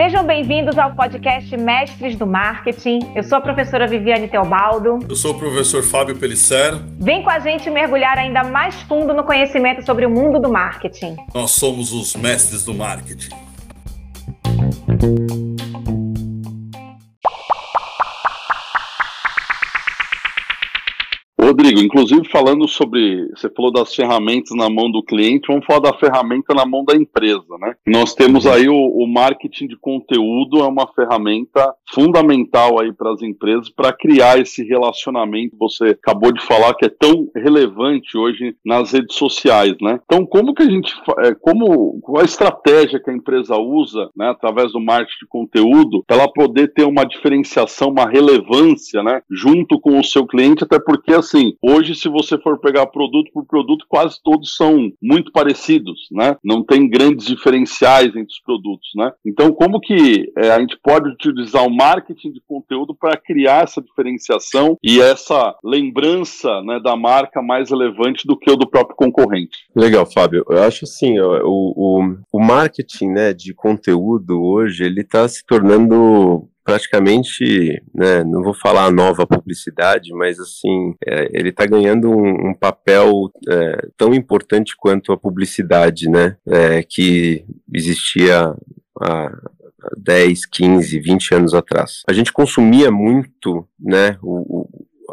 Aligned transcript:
Sejam 0.00 0.24
bem-vindos 0.24 0.78
ao 0.78 0.94
podcast 0.94 1.54
Mestres 1.56 2.16
do 2.16 2.26
Marketing. 2.26 3.00
Eu 3.14 3.22
sou 3.22 3.38
a 3.38 3.40
professora 3.40 3.86
Viviane 3.86 4.28
Teobaldo. 4.28 4.98
Eu 5.08 5.14
sou 5.14 5.32
o 5.32 5.38
professor 5.38 5.82
Fábio 5.82 6.16
Pellicer. 6.16 6.74
Vem 6.98 7.22
com 7.22 7.30
a 7.30 7.38
gente 7.38 7.68
mergulhar 7.70 8.16
ainda 8.16 8.42
mais 8.42 8.74
fundo 8.82 9.12
no 9.12 9.24
conhecimento 9.24 9.84
sobre 9.84 10.06
o 10.06 10.10
mundo 10.10 10.40
do 10.40 10.50
marketing. 10.50 11.16
Nós 11.34 11.50
somos 11.50 11.92
os 11.92 12.16
mestres 12.16 12.64
do 12.64 12.74
marketing. 12.74 13.49
Rodrigo, 21.60 21.80
inclusive 21.80 22.26
falando 22.30 22.66
sobre, 22.66 23.28
você 23.36 23.50
falou 23.50 23.70
das 23.70 23.94
ferramentas 23.94 24.56
na 24.56 24.70
mão 24.70 24.90
do 24.90 25.02
cliente, 25.02 25.48
vamos 25.48 25.66
falar 25.66 25.80
da 25.80 25.92
ferramenta 25.92 26.54
na 26.54 26.64
mão 26.64 26.82
da 26.82 26.96
empresa, 26.96 27.58
né? 27.60 27.74
Nós 27.86 28.14
temos 28.14 28.46
aí 28.46 28.66
o, 28.66 28.74
o 28.74 29.06
marketing 29.06 29.66
de 29.66 29.76
conteúdo, 29.76 30.60
é 30.60 30.66
uma 30.66 30.90
ferramenta 30.94 31.74
fundamental 31.92 32.80
aí 32.80 32.90
para 32.94 33.12
as 33.12 33.20
empresas 33.20 33.68
para 33.68 33.92
criar 33.92 34.40
esse 34.40 34.64
relacionamento. 34.64 35.54
Você 35.58 35.88
acabou 35.88 36.32
de 36.32 36.40
falar 36.42 36.72
que 36.74 36.86
é 36.86 36.88
tão 36.88 37.28
relevante 37.36 38.16
hoje 38.16 38.56
nas 38.64 38.92
redes 38.92 39.16
sociais, 39.16 39.76
né? 39.82 40.00
Então, 40.06 40.24
como 40.24 40.54
que 40.54 40.62
a 40.62 40.70
gente, 40.70 40.94
é, 41.18 41.34
como 41.34 42.00
a 42.16 42.24
estratégia 42.24 42.98
que 42.98 43.10
a 43.10 43.14
empresa 43.14 43.58
usa, 43.58 44.08
né, 44.16 44.30
através 44.30 44.72
do 44.72 44.80
marketing 44.80 45.18
de 45.20 45.28
conteúdo, 45.28 46.02
para 46.06 46.16
ela 46.16 46.32
poder 46.32 46.72
ter 46.72 46.84
uma 46.84 47.04
diferenciação, 47.04 47.90
uma 47.90 48.08
relevância, 48.08 49.02
né, 49.02 49.20
junto 49.30 49.78
com 49.78 49.98
o 49.98 50.04
seu 50.04 50.26
cliente, 50.26 50.64
até 50.64 50.78
porque 50.78 51.12
assim 51.12 51.49
hoje 51.62 51.94
se 51.94 52.08
você 52.08 52.38
for 52.38 52.58
pegar 52.58 52.86
produto 52.86 53.30
por 53.32 53.46
produto, 53.46 53.84
quase 53.88 54.18
todos 54.22 54.54
são 54.56 54.90
muito 55.02 55.32
parecidos, 55.32 56.08
né? 56.10 56.36
Não 56.44 56.64
tem 56.64 56.88
grandes 56.88 57.26
diferenciais 57.26 58.08
entre 58.08 58.32
os 58.32 58.40
produtos, 58.44 58.88
né? 58.96 59.12
Então, 59.24 59.52
como 59.52 59.80
que 59.80 60.32
é, 60.36 60.50
a 60.50 60.60
gente 60.60 60.78
pode 60.82 61.08
utilizar 61.08 61.66
o 61.66 61.74
marketing 61.74 62.32
de 62.32 62.40
conteúdo 62.46 62.94
para 62.94 63.16
criar 63.16 63.64
essa 63.64 63.80
diferenciação 63.80 64.76
e 64.82 65.00
essa 65.00 65.54
lembrança 65.64 66.62
né, 66.62 66.80
da 66.80 66.96
marca 66.96 67.42
mais 67.42 67.70
relevante 67.70 68.26
do 68.26 68.36
que 68.36 68.50
o 68.50 68.56
do 68.56 68.68
próprio 68.68 68.96
concorrente? 68.96 69.58
Legal, 69.74 70.06
Fábio. 70.06 70.44
Eu 70.48 70.62
acho 70.62 70.84
assim, 70.84 71.18
o, 71.18 71.44
o, 71.44 72.16
o 72.32 72.40
marketing 72.40 73.08
né, 73.08 73.32
de 73.32 73.54
conteúdo 73.54 74.42
hoje, 74.42 74.84
ele 74.84 75.00
está 75.00 75.26
se 75.28 75.44
tornando 75.44 76.48
praticamente, 76.64 77.82
né, 77.94 78.22
não 78.24 78.42
vou 78.42 78.54
falar 78.54 78.90
nova 78.90 79.26
publicidade, 79.26 80.12
mas 80.12 80.38
assim, 80.38 80.94
é, 81.06 81.28
ele 81.32 81.50
está 81.50 81.66
ganhando 81.66 82.10
um, 82.10 82.50
um 82.50 82.54
papel 82.54 83.30
é, 83.48 83.88
tão 83.96 84.14
importante 84.14 84.74
quanto 84.76 85.12
a 85.12 85.18
publicidade, 85.18 86.08
né, 86.08 86.36
é, 86.46 86.82
que 86.82 87.44
existia 87.72 88.54
há 89.00 89.32
10, 89.96 90.46
15, 90.46 90.98
20 91.00 91.34
anos 91.34 91.54
atrás. 91.54 92.02
A 92.08 92.12
gente 92.12 92.32
consumia 92.32 92.90
muito, 92.90 93.66
né, 93.78 94.18
o, 94.22 94.59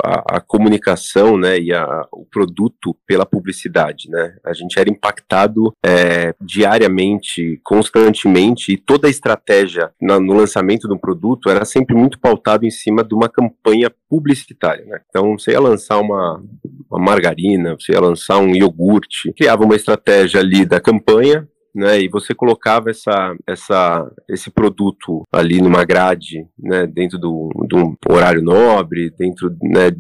a, 0.03 0.37
a, 0.37 0.41
comunicação 0.41 1.37
né, 1.37 1.59
e 1.59 1.73
a, 1.73 2.05
o 2.11 2.25
produto 2.25 2.95
pela 3.05 3.25
publicidade. 3.25 4.09
Né? 4.09 4.35
A 4.45 4.53
gente 4.53 4.79
era 4.79 4.89
impactado 4.89 5.73
é, 5.85 6.33
diariamente, 6.41 7.59
constantemente, 7.63 8.73
e 8.73 8.77
toda 8.77 9.07
a 9.07 9.09
estratégia 9.09 9.91
na, 10.01 10.19
no 10.19 10.33
lançamento 10.33 10.87
do 10.87 10.97
produto 10.97 11.49
era 11.49 11.65
sempre 11.65 11.95
muito 11.95 12.19
pautado 12.19 12.65
em 12.65 12.71
cima 12.71 13.03
de 13.03 13.13
uma 13.13 13.29
campanha 13.29 13.91
publicitária. 14.09 14.85
Né? 14.85 14.99
Então, 15.09 15.37
você 15.37 15.51
ia 15.51 15.59
lançar 15.59 15.99
uma, 15.99 16.43
uma 16.89 16.99
margarina, 16.99 17.75
você 17.79 17.93
ia 17.93 18.01
lançar 18.01 18.39
um 18.39 18.55
iogurte, 18.55 19.33
criava 19.33 19.63
uma 19.63 19.75
estratégia 19.75 20.39
ali 20.39 20.65
da 20.65 20.79
campanha, 20.79 21.47
né, 21.77 22.01
e 22.01 22.07
você 22.07 22.33
colocava 22.33 22.89
essa, 22.89 23.35
essa, 23.45 24.11
esse 24.27 24.49
produto 24.49 25.21
ali 25.31 25.61
numa 25.61 25.85
grade, 25.85 26.47
né, 26.57 26.87
dentro 26.87 27.19
do, 27.19 27.49
do 27.69 27.95
horário 28.09 28.41
nobre, 28.41 29.11
dentro, 29.11 29.55
né, 29.61 29.91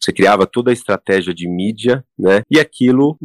você 0.00 0.12
criava 0.12 0.46
toda 0.46 0.70
a 0.70 0.72
estratégia 0.72 1.32
de 1.32 1.48
mídia, 1.48 2.04
né, 2.18 2.42
e 2.50 2.58
aquilo, 2.58 3.16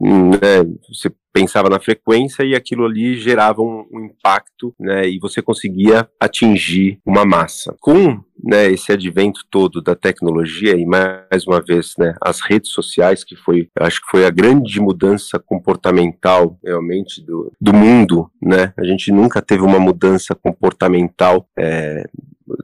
né, 0.00 0.64
você 0.88 1.12
pensava 1.34 1.68
na 1.68 1.78
frequência 1.78 2.44
e 2.44 2.54
aquilo 2.54 2.86
ali 2.86 3.16
gerava 3.18 3.60
um, 3.60 3.84
um 3.92 4.06
impacto, 4.06 4.74
né, 4.80 5.06
e 5.06 5.18
você 5.18 5.42
conseguia 5.42 6.08
atingir 6.18 6.98
uma 7.04 7.26
massa. 7.26 7.76
Com 7.78 8.24
né, 8.44 8.70
esse 8.70 8.92
advento 8.92 9.40
todo 9.50 9.80
da 9.80 9.94
tecnologia 9.94 10.76
e 10.76 10.84
mais 10.84 11.46
uma 11.46 11.60
vez, 11.60 11.94
né, 11.98 12.14
as 12.22 12.40
redes 12.40 12.70
sociais 12.70 13.24
que 13.24 13.34
foi, 13.34 13.68
acho 13.80 14.02
que 14.02 14.10
foi 14.10 14.26
a 14.26 14.30
grande 14.30 14.80
mudança 14.80 15.38
comportamental 15.38 16.58
realmente 16.62 17.22
do, 17.22 17.52
do 17.60 17.72
mundo, 17.72 18.30
né? 18.40 18.72
A 18.76 18.84
gente 18.84 19.10
nunca 19.10 19.40
teve 19.40 19.62
uma 19.62 19.78
mudança 19.78 20.34
comportamental 20.34 21.48
é, 21.58 22.04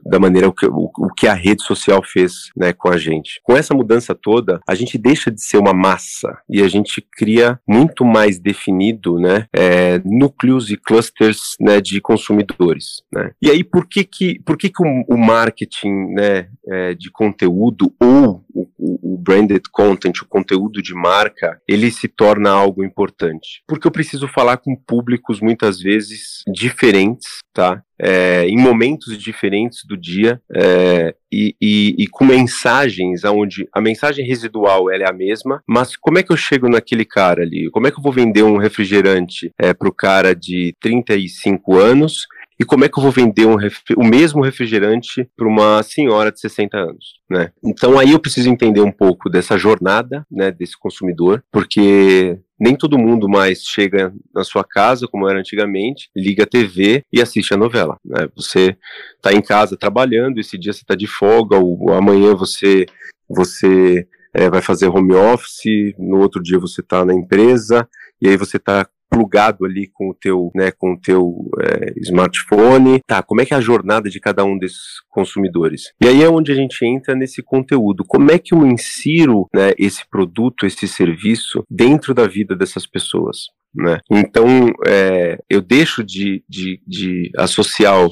da 0.05 0.19
maneira 0.19 0.51
que, 0.51 0.65
o, 0.65 0.91
o, 0.97 1.13
que 1.13 1.27
a 1.27 1.33
rede 1.33 1.63
social 1.63 2.01
fez 2.03 2.49
né, 2.55 2.73
com 2.73 2.89
a 2.89 2.97
gente. 2.97 3.39
Com 3.43 3.55
essa 3.55 3.73
mudança 3.73 4.13
toda, 4.13 4.59
a 4.67 4.75
gente 4.75 4.97
deixa 4.97 5.31
de 5.31 5.41
ser 5.41 5.57
uma 5.57 5.73
massa 5.73 6.37
e 6.49 6.61
a 6.61 6.67
gente 6.67 7.05
cria 7.13 7.59
muito 7.67 8.05
mais 8.05 8.39
definido 8.39 9.17
né, 9.19 9.47
é, 9.53 9.99
núcleos 10.05 10.69
e 10.69 10.77
clusters 10.77 11.55
né, 11.59 11.81
de 11.81 11.99
consumidores. 12.01 13.03
Né? 13.13 13.31
E 13.41 13.49
aí, 13.49 13.63
por 13.63 13.87
que, 13.87 14.03
que, 14.03 14.39
por 14.43 14.57
que, 14.57 14.69
que 14.69 14.83
o, 14.83 15.05
o 15.07 15.17
marketing 15.17 16.13
né, 16.13 16.47
é, 16.67 16.93
de 16.93 17.09
conteúdo 17.11 17.93
ou 17.99 18.43
o, 18.53 19.13
o, 19.13 19.17
branded 19.17 19.63
content, 19.71 20.21
o 20.21 20.27
conteúdo 20.27 20.81
de 20.81 20.93
marca, 20.93 21.61
ele 21.67 21.91
se 21.91 22.07
torna 22.07 22.49
algo 22.49 22.83
importante? 22.83 23.63
Porque 23.67 23.87
eu 23.87 23.91
preciso 23.91 24.27
falar 24.27 24.57
com 24.57 24.75
públicos 24.75 25.39
muitas 25.39 25.79
vezes 25.79 26.43
diferentes, 26.47 27.39
tá? 27.53 27.83
é, 28.01 28.47
em 28.47 28.57
momentos 28.57 29.15
diferentes 29.15 29.85
do 29.85 29.95
dia 29.95 30.41
é, 30.55 31.13
e, 31.31 31.55
e, 31.61 31.95
e, 31.99 32.07
com 32.07 32.25
mensagens 32.25 33.23
onde 33.23 33.69
a 33.71 33.79
mensagem 33.79 34.25
residual 34.25 34.91
ela 34.91 35.03
é 35.03 35.09
a 35.09 35.13
mesma, 35.13 35.61
mas 35.67 35.95
como 35.95 36.17
é 36.17 36.23
que 36.23 36.31
eu 36.31 36.37
chego 36.37 36.67
naquele 36.67 37.05
cara 37.05 37.43
ali? 37.43 37.69
Como 37.69 37.85
é 37.85 37.91
que 37.91 37.99
eu 37.99 38.03
vou 38.03 38.11
vender 38.11 38.41
um 38.41 38.57
refrigerante 38.57 39.51
é, 39.59 39.71
para 39.71 39.87
o 39.87 39.93
cara 39.93 40.35
de 40.35 40.75
35 40.81 41.77
anos 41.77 42.25
e 42.61 42.63
como 42.63 42.85
é 42.85 42.87
que 42.87 42.99
eu 42.99 43.01
vou 43.01 43.11
vender 43.11 43.47
um 43.47 43.57
o 43.97 44.03
mesmo 44.03 44.43
refrigerante 44.43 45.27
para 45.35 45.47
uma 45.47 45.81
senhora 45.81 46.31
de 46.31 46.39
60 46.39 46.77
anos, 46.77 47.15
né? 47.27 47.51
Então 47.65 47.97
aí 47.97 48.11
eu 48.11 48.19
preciso 48.19 48.49
entender 48.49 48.81
um 48.81 48.91
pouco 48.91 49.31
dessa 49.31 49.57
jornada, 49.57 50.23
né, 50.29 50.51
desse 50.51 50.77
consumidor, 50.77 51.43
porque 51.51 52.37
nem 52.59 52.75
todo 52.75 52.99
mundo 52.99 53.27
mais 53.27 53.63
chega 53.63 54.13
na 54.31 54.43
sua 54.43 54.63
casa, 54.63 55.07
como 55.07 55.27
era 55.27 55.39
antigamente, 55.39 56.11
liga 56.15 56.43
a 56.43 56.47
TV 56.47 57.03
e 57.11 57.19
assiste 57.19 57.51
a 57.51 57.57
novela. 57.57 57.97
Né? 58.05 58.29
Você 58.35 58.77
está 59.15 59.33
em 59.33 59.41
casa 59.41 59.75
trabalhando, 59.75 60.39
esse 60.39 60.55
dia 60.55 60.71
você 60.71 60.81
está 60.81 60.93
de 60.93 61.07
folga, 61.07 61.57
ou 61.57 61.91
amanhã 61.91 62.35
você 62.35 62.85
você 63.27 64.07
é, 64.35 64.51
vai 64.51 64.61
fazer 64.61 64.87
home 64.87 65.15
office, 65.15 65.95
no 65.97 66.19
outro 66.19 66.43
dia 66.43 66.59
você 66.59 66.81
está 66.81 67.03
na 67.03 67.15
empresa, 67.15 67.89
e 68.21 68.29
aí 68.29 68.37
você 68.37 68.57
está 68.57 68.87
plugado 69.11 69.65
ali 69.65 69.87
com 69.93 70.09
o 70.09 70.13
teu, 70.13 70.49
né, 70.55 70.71
com 70.71 70.93
o 70.93 70.97
teu 70.97 71.49
é, 71.61 71.93
smartphone. 71.97 73.01
Tá, 73.05 73.21
como 73.21 73.41
é 73.41 73.45
que 73.45 73.53
é 73.53 73.57
a 73.57 73.61
jornada 73.61 74.09
de 74.09 74.19
cada 74.21 74.45
um 74.45 74.57
desses 74.57 75.01
consumidores? 75.09 75.91
E 76.01 76.07
aí 76.07 76.23
é 76.23 76.29
onde 76.29 76.51
a 76.51 76.55
gente 76.55 76.85
entra 76.85 77.13
nesse 77.13 77.43
conteúdo. 77.43 78.05
Como 78.07 78.31
é 78.31 78.39
que 78.39 78.53
eu 78.53 78.65
insiro 78.65 79.47
né, 79.53 79.73
esse 79.77 80.09
produto, 80.09 80.65
esse 80.65 80.87
serviço 80.87 81.63
dentro 81.69 82.13
da 82.13 82.25
vida 82.25 82.55
dessas 82.55 82.87
pessoas? 82.87 83.47
Né? 83.75 83.99
Então, 84.09 84.47
é, 84.87 85.37
eu 85.49 85.61
deixo 85.61 86.03
de, 86.03 86.43
de, 86.47 86.81
de 86.87 87.31
associar 87.37 88.07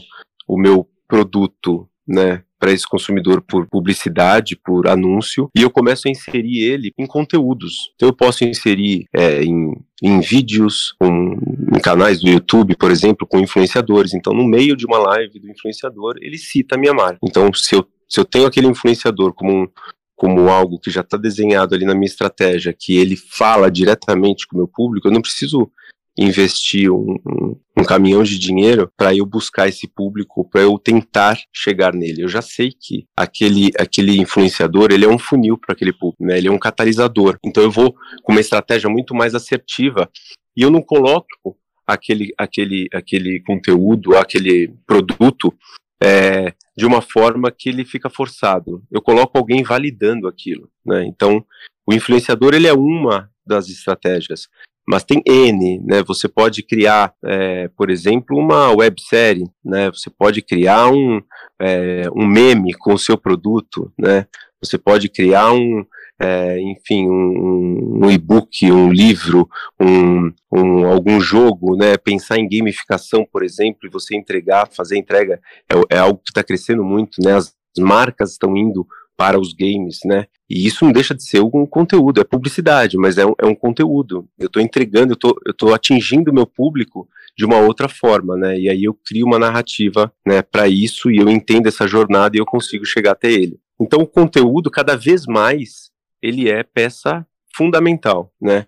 o 0.48 0.58
meu 0.60 0.88
produto 1.08 1.90
né, 2.08 2.44
para 2.60 2.72
esse 2.72 2.88
consumidor 2.88 3.42
por 3.42 3.66
publicidade, 3.68 4.56
por 4.56 4.88
anúncio, 4.88 5.50
e 5.56 5.62
eu 5.62 5.70
começo 5.70 6.08
a 6.08 6.12
inserir 6.12 6.60
ele 6.60 6.92
em 6.98 7.08
conteúdos. 7.08 7.92
Então 7.96 8.10
eu 8.10 8.14
posso 8.14 8.44
inserir 8.44 9.06
é, 9.16 9.42
em, 9.44 9.74
em 10.04 10.20
vídeos, 10.20 10.94
em 11.02 11.80
canais 11.80 12.20
do 12.20 12.30
YouTube, 12.30 12.76
por 12.76 12.92
exemplo, 12.92 13.26
com 13.26 13.40
influenciadores. 13.40 14.14
Então, 14.14 14.34
no 14.34 14.46
meio 14.46 14.76
de 14.76 14.86
uma 14.86 14.98
live 14.98 15.40
do 15.40 15.50
influenciador, 15.50 16.16
ele 16.22 16.38
cita 16.38 16.76
a 16.76 16.78
minha 16.78 16.94
marca. 16.94 17.20
Então, 17.24 17.52
se 17.54 17.76
eu, 17.76 17.88
se 18.08 18.20
eu 18.20 18.26
tenho 18.26 18.46
aquele 18.46 18.68
influenciador 18.68 19.34
como 19.34 19.52
um, 19.52 19.68
como 20.16 20.50
algo 20.50 20.78
que 20.78 20.92
já 20.92 21.00
está 21.00 21.16
desenhado 21.16 21.74
ali 21.74 21.86
na 21.86 21.94
minha 21.94 22.06
estratégia, 22.06 22.76
que 22.78 22.98
ele 22.98 23.16
fala 23.16 23.72
diretamente 23.72 24.46
com 24.46 24.58
o 24.58 24.60
meu 24.60 24.68
público, 24.68 25.08
eu 25.08 25.14
não 25.14 25.22
preciso 25.22 25.72
investir 26.20 26.92
um, 26.92 27.16
um, 27.26 27.56
um 27.78 27.84
caminhão 27.84 28.24
de 28.24 28.38
dinheiro 28.38 28.92
para 28.98 29.16
eu 29.16 29.26
buscar 29.26 29.70
esse 29.70 29.88
público, 29.88 30.48
para 30.50 30.62
eu 30.62 30.78
tentar 30.78 31.40
chegar 31.54 31.94
nele. 31.94 32.24
Eu 32.24 32.28
já 32.28 32.42
sei 32.42 32.72
que 32.72 33.06
aquele, 33.16 33.72
aquele 33.80 34.20
influenciador, 34.20 34.90
ele 34.92 35.06
é 35.06 35.08
um 35.08 35.18
funil 35.18 35.58
para 35.58 35.74
aquele 35.74 35.94
público, 35.94 36.26
né? 36.26 36.38
ele 36.38 36.50
é 36.50 36.52
um 36.52 36.60
catalisador. 36.60 37.38
Então 37.44 37.64
eu 37.64 37.72
vou 37.72 37.96
com 38.24 38.34
uma 38.34 38.42
estratégia 38.42 38.90
muito 38.90 39.16
mais 39.16 39.34
assertiva 39.34 40.10
e 40.56 40.62
eu 40.62 40.70
não 40.70 40.82
coloco 40.82 41.58
aquele, 41.88 42.34
aquele, 42.38 42.88
aquele 42.94 43.42
conteúdo, 43.42 44.18
aquele 44.18 44.74
produto 44.86 45.54
é, 46.02 46.54
de 46.76 46.86
uma 46.86 47.02
forma 47.02 47.52
que 47.52 47.70
ele 47.70 47.86
fica 47.86 48.10
forçado. 48.10 48.84
Eu 48.92 49.02
coloco 49.02 49.38
alguém 49.38 49.64
validando 49.64 50.28
aquilo. 50.28 50.70
Né? 50.86 51.06
Então, 51.06 51.46
o 51.88 51.94
influenciador 51.94 52.54
ele 52.54 52.68
é 52.68 52.74
uma 52.74 53.30
das 53.46 53.68
estratégias, 53.68 54.48
mas 54.90 55.04
tem 55.04 55.22
N, 55.24 55.80
né? 55.86 56.02
Você 56.02 56.28
pode 56.28 56.64
criar, 56.64 57.14
é, 57.24 57.68
por 57.78 57.92
exemplo, 57.92 58.36
uma 58.36 58.72
websérie, 58.72 59.48
né? 59.64 59.92
Você 59.92 60.10
pode 60.10 60.42
criar 60.42 60.90
um, 60.92 61.22
é, 61.62 62.06
um 62.16 62.26
meme 62.26 62.74
com 62.74 62.96
o 62.96 62.98
seu 62.98 63.16
produto, 63.16 63.94
né? 63.96 64.26
Você 64.60 64.80
pode 64.80 65.08
criar 65.08 65.54
um, 65.54 65.86
é, 66.20 66.60
enfim, 66.60 67.08
um, 67.08 68.00
um 68.04 68.10
e-book, 68.10 68.72
um 68.72 68.92
livro, 68.92 69.48
um, 69.80 70.32
um, 70.52 70.88
algum 70.88 71.22
jogo, 71.22 71.76
né? 71.78 71.96
Pensar 71.96 72.40
em 72.40 72.50
gamificação, 72.50 73.24
por 73.32 73.44
exemplo, 73.44 73.82
e 73.84 73.92
você 73.92 74.18
entregar, 74.18 74.70
fazer 74.76 74.98
entrega, 74.98 75.40
é, 75.72 75.98
é 75.98 76.00
algo 76.00 76.18
que 76.18 76.32
está 76.32 76.44
crescendo 76.44 76.84
muito, 76.84 77.22
né? 77.24 77.36
As 77.36 77.54
marcas 77.78 78.32
estão 78.32 78.58
indo 78.58 78.88
para 79.20 79.38
os 79.38 79.52
games, 79.52 80.00
né? 80.06 80.28
E 80.50 80.66
isso 80.66 80.86
não 80.86 80.94
deixa 80.94 81.14
de 81.14 81.22
ser 81.22 81.42
um 81.42 81.66
conteúdo, 81.66 82.22
é 82.22 82.24
publicidade, 82.24 82.96
mas 82.98 83.18
é 83.18 83.26
um, 83.26 83.34
é 83.38 83.46
um 83.46 83.54
conteúdo. 83.54 84.26
Eu 84.40 84.48
estou 84.48 84.62
entregando, 84.62 85.12
eu 85.12 85.52
estou 85.52 85.74
atingindo 85.74 86.32
o 86.32 86.34
meu 86.34 86.48
público 86.48 87.06
de 87.38 87.44
uma 87.44 87.58
outra 87.58 87.90
forma, 87.90 88.38
né? 88.38 88.58
E 88.58 88.70
aí 88.70 88.86
eu 88.86 88.98
crio 89.06 89.26
uma 89.26 89.38
narrativa, 89.38 90.10
né, 90.26 90.42
para 90.42 90.70
isso 90.70 91.12
e 91.12 91.18
eu 91.18 91.30
entendo 91.30 91.68
essa 91.68 91.86
jornada 91.86 92.38
e 92.38 92.40
eu 92.40 92.46
consigo 92.46 92.86
chegar 92.86 93.12
até 93.12 93.30
ele. 93.30 93.60
Então 93.78 94.00
o 94.00 94.08
conteúdo 94.08 94.72
cada 94.72 94.96
vez 94.96 95.26
mais 95.26 95.92
ele 96.22 96.50
é 96.50 96.64
peça 96.64 97.28
fundamental, 97.54 98.32
né? 98.42 98.68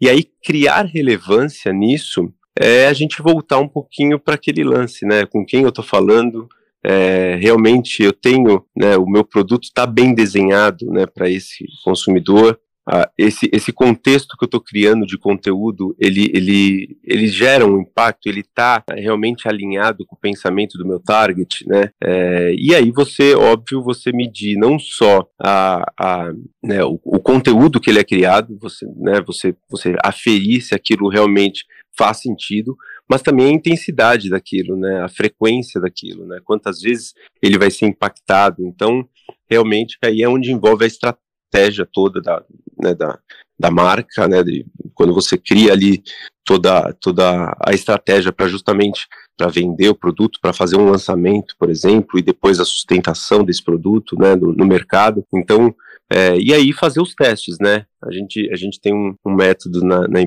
E 0.00 0.08
aí 0.08 0.24
criar 0.42 0.82
relevância 0.82 1.72
nisso 1.72 2.28
é 2.58 2.88
a 2.88 2.92
gente 2.92 3.22
voltar 3.22 3.60
um 3.60 3.68
pouquinho 3.68 4.18
para 4.18 4.34
aquele 4.34 4.64
lance, 4.64 5.06
né? 5.06 5.26
Com 5.26 5.46
quem 5.46 5.62
eu 5.62 5.68
estou 5.68 5.84
falando, 5.84 6.48
é, 6.84 7.36
realmente 7.40 8.02
eu 8.02 8.12
tenho, 8.12 8.64
né, 8.76 8.96
o 8.96 9.06
meu 9.06 9.24
produto 9.24 9.64
está 9.64 9.86
bem 9.86 10.14
desenhado, 10.14 10.86
né, 10.86 11.06
para 11.06 11.28
esse 11.28 11.64
consumidor, 11.84 12.58
ah, 12.84 13.08
esse, 13.16 13.48
esse 13.52 13.72
contexto 13.72 14.36
que 14.36 14.44
eu 14.44 14.46
estou 14.46 14.60
criando 14.60 15.06
de 15.06 15.16
conteúdo, 15.16 15.94
ele, 16.00 16.32
ele, 16.34 16.98
ele 17.04 17.28
gera 17.28 17.64
um 17.64 17.80
impacto, 17.80 18.26
ele 18.26 18.40
está 18.40 18.82
realmente 18.90 19.46
alinhado 19.46 20.04
com 20.04 20.16
o 20.16 20.18
pensamento 20.18 20.76
do 20.76 20.86
meu 20.86 20.98
target, 20.98 21.64
né? 21.68 21.90
É, 22.02 22.52
e 22.58 22.74
aí 22.74 22.90
você, 22.90 23.34
óbvio, 23.36 23.84
você 23.84 24.10
medir 24.10 24.56
não 24.58 24.80
só 24.80 25.24
a, 25.40 25.84
a, 25.96 26.32
né, 26.60 26.82
o, 26.82 26.98
o, 27.04 27.20
conteúdo 27.20 27.80
que 27.80 27.88
ele 27.88 28.00
é 28.00 28.04
criado, 28.04 28.58
você, 28.60 28.84
né, 28.96 29.20
você, 29.24 29.54
você 29.70 29.94
aferir 30.02 30.60
se 30.60 30.74
aquilo 30.74 31.08
realmente 31.08 31.64
faz 31.96 32.18
sentido, 32.18 32.76
mas 33.12 33.20
também 33.20 33.48
a 33.48 33.52
intensidade 33.52 34.30
daquilo, 34.30 34.74
né, 34.74 35.02
a 35.02 35.08
frequência 35.08 35.78
daquilo, 35.78 36.24
né, 36.24 36.40
quantas 36.42 36.80
vezes 36.80 37.12
ele 37.42 37.58
vai 37.58 37.70
ser 37.70 37.84
impactado. 37.84 38.66
Então, 38.66 39.06
realmente, 39.50 39.98
aí 40.02 40.22
é 40.22 40.28
onde 40.30 40.50
envolve 40.50 40.84
a 40.84 40.86
estratégia 40.86 41.86
toda 41.92 42.22
da, 42.22 42.42
né, 42.80 42.94
da, 42.94 43.18
da 43.58 43.70
marca, 43.70 44.26
né, 44.26 44.42
de, 44.42 44.64
quando 44.94 45.12
você 45.12 45.36
cria 45.36 45.74
ali 45.74 46.02
toda, 46.42 46.90
toda 46.94 47.54
a 47.60 47.74
estratégia 47.74 48.32
para 48.32 48.48
justamente 48.48 49.06
para 49.36 49.48
vender 49.48 49.90
o 49.90 49.94
produto, 49.94 50.38
para 50.40 50.54
fazer 50.54 50.78
um 50.78 50.88
lançamento, 50.88 51.54
por 51.58 51.68
exemplo, 51.68 52.18
e 52.18 52.22
depois 52.22 52.58
a 52.58 52.64
sustentação 52.64 53.44
desse 53.44 53.62
produto, 53.62 54.16
né, 54.18 54.34
no, 54.34 54.54
no 54.54 54.64
mercado. 54.64 55.22
Então, 55.34 55.74
é, 56.10 56.34
e 56.38 56.54
aí 56.54 56.72
fazer 56.72 57.02
os 57.02 57.14
testes, 57.14 57.58
né? 57.60 57.84
A 58.04 58.12
gente, 58.12 58.48
a 58.52 58.56
gente 58.56 58.80
tem 58.80 58.92
um, 58.92 59.14
um 59.24 59.34
método 59.34 59.84
na, 59.84 60.00
na, 60.08 60.20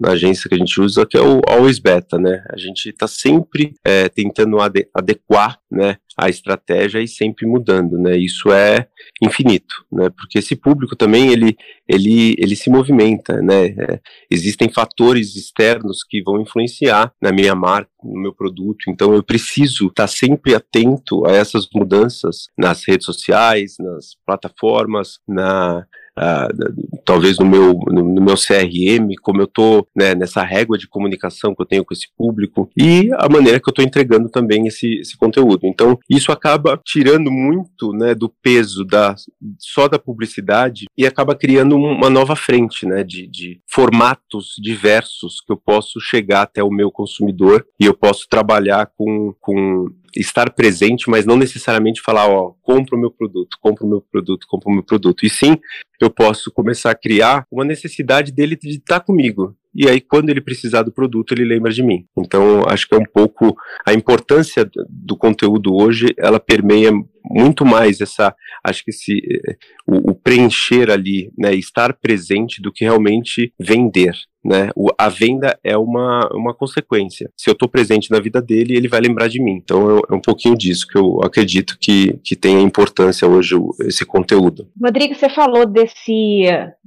na, 0.00 0.10
agência 0.10 0.48
que 0.48 0.54
a 0.54 0.58
gente 0.58 0.80
usa 0.80 1.04
que 1.04 1.16
é 1.16 1.20
o 1.20 1.40
Always 1.46 1.78
Beta, 1.78 2.18
né? 2.18 2.42
A 2.50 2.56
gente 2.56 2.88
está 2.88 3.06
sempre 3.06 3.74
é, 3.84 4.08
tentando 4.08 4.58
ade 4.60 4.88
adequar, 4.94 5.58
né, 5.70 5.96
a 6.16 6.28
estratégia 6.28 7.00
e 7.00 7.08
sempre 7.08 7.46
mudando, 7.46 7.98
né? 7.98 8.16
Isso 8.16 8.52
é 8.52 8.88
infinito, 9.22 9.84
né? 9.92 10.08
Porque 10.10 10.38
esse 10.38 10.56
público 10.56 10.96
também 10.96 11.30
ele 11.32 11.56
ele 11.86 12.34
ele 12.38 12.56
se 12.56 12.70
movimenta, 12.70 13.42
né? 13.42 13.66
É, 13.66 14.00
existem 14.30 14.70
fatores 14.70 15.36
externos 15.36 16.04
que 16.08 16.22
vão 16.22 16.40
influenciar 16.40 17.12
na 17.20 17.32
minha 17.32 17.54
marca, 17.54 17.90
no 18.02 18.20
meu 18.20 18.32
produto. 18.32 18.88
Então 18.88 19.12
eu 19.14 19.22
preciso 19.22 19.88
estar 19.88 20.04
tá 20.04 20.08
sempre 20.08 20.54
atento 20.54 21.26
a 21.26 21.32
essas 21.32 21.68
mudanças 21.74 22.46
nas 22.56 22.86
redes 22.86 23.04
sociais, 23.04 23.76
nas 23.78 24.16
plataformas, 24.24 25.18
na 25.28 25.86
uh, 26.18 27.02
talvez 27.04 27.38
no 27.38 27.46
meu, 27.46 27.74
no, 27.88 28.22
meu 28.22 28.34
CRM, 28.34 29.14
como 29.22 29.40
eu 29.40 29.44
estou 29.44 29.86
né, 29.94 30.14
nessa 30.14 30.42
régua 30.42 30.78
de 30.78 30.88
comunicação 30.88 31.54
que 31.54 31.62
eu 31.62 31.66
tenho 31.66 31.84
com 31.84 31.94
esse 31.94 32.08
público 32.16 32.70
e 32.76 33.10
a 33.14 33.28
maneira 33.28 33.60
que 33.60 33.68
eu 33.68 33.72
estou 33.72 33.84
entregando 33.84 34.28
também 34.28 34.66
esse, 34.66 35.00
esse 35.00 35.16
conteúdo. 35.16 35.60
Então, 35.64 35.98
isso 36.08 36.32
acaba 36.32 36.80
tirando 36.84 37.30
muito 37.30 37.92
né, 37.92 38.14
do 38.14 38.28
peso 38.28 38.84
da, 38.84 39.14
só 39.58 39.88
da 39.88 39.98
publicidade 39.98 40.86
e 40.96 41.06
acaba 41.06 41.34
criando 41.34 41.76
uma 41.76 42.10
nova 42.10 42.36
frente 42.36 42.86
né, 42.86 43.02
de, 43.02 43.26
de 43.26 43.60
formatos 43.66 44.54
diversos 44.60 45.40
que 45.40 45.52
eu 45.52 45.56
posso 45.56 46.00
chegar 46.00 46.42
até 46.42 46.62
o 46.62 46.70
meu 46.70 46.90
consumidor 46.90 47.66
e 47.80 47.86
eu 47.86 47.94
posso 47.94 48.26
trabalhar 48.28 48.90
com, 48.96 49.34
com 49.40 49.88
estar 50.16 50.50
presente, 50.50 51.08
mas 51.08 51.26
não 51.26 51.36
necessariamente 51.36 52.00
falar, 52.00 52.28
ó, 52.28 52.52
compra 52.62 52.96
o 52.96 53.00
meu 53.00 53.10
produto, 53.10 53.56
compra 53.60 53.84
o 53.84 53.88
meu 53.88 54.00
produto, 54.00 54.46
compra 54.48 54.70
o 54.70 54.74
meu 54.74 54.82
produto. 54.82 55.24
E 55.24 55.30
sim, 55.30 55.56
eu 56.00 56.10
posso 56.10 56.50
começar 56.52 56.90
a 56.90 56.94
criar 56.94 57.46
uma 57.50 57.64
necessidade 57.64 58.32
dele 58.32 58.56
de 58.56 58.70
estar 58.70 59.00
comigo. 59.00 59.56
E 59.74 59.88
aí, 59.88 60.00
quando 60.00 60.30
ele 60.30 60.40
precisar 60.40 60.82
do 60.82 60.92
produto, 60.92 61.32
ele 61.32 61.44
lembra 61.44 61.72
de 61.72 61.82
mim. 61.82 62.06
Então, 62.16 62.62
acho 62.68 62.86
que 62.86 62.94
é 62.94 62.98
um 62.98 63.04
pouco 63.04 63.56
a 63.84 63.92
importância 63.92 64.70
do 64.88 65.16
conteúdo 65.16 65.74
hoje, 65.74 66.06
ela 66.16 66.38
permeia 66.38 66.92
muito 67.24 67.64
mais 67.64 68.00
essa, 68.00 68.34
acho 68.62 68.84
que 68.84 68.90
esse, 68.90 69.18
eh, 69.18 69.56
o, 69.86 70.12
o 70.12 70.14
preencher 70.14 70.90
ali, 70.90 71.32
né, 71.36 71.54
estar 71.54 71.92
presente 71.94 72.62
do 72.62 72.72
que 72.72 72.84
realmente 72.84 73.52
vender 73.58 74.14
né? 74.44 74.70
O, 74.76 74.88
a 74.98 75.08
venda 75.08 75.58
é 75.64 75.76
uma, 75.76 76.28
uma 76.32 76.54
consequência. 76.54 77.30
Se 77.36 77.48
eu 77.48 77.52
estou 77.52 77.68
presente 77.68 78.10
na 78.10 78.20
vida 78.20 78.42
dele, 78.42 78.76
ele 78.76 78.88
vai 78.88 79.00
lembrar 79.00 79.28
de 79.28 79.42
mim. 79.42 79.52
Então 79.52 79.98
é, 79.98 80.00
é, 80.10 80.14
um 80.14 80.20
pouquinho 80.20 80.56
disso 80.56 80.86
que 80.86 80.98
eu 80.98 81.20
acredito 81.22 81.76
que, 81.80 82.18
que 82.22 82.36
tem 82.36 82.62
importância 82.62 83.26
hoje 83.26 83.54
esse 83.80 84.04
conteúdo. 84.04 84.68
Rodrigo, 84.80 85.14
você 85.14 85.28
falou 85.28 85.66
desse, 85.66 86.42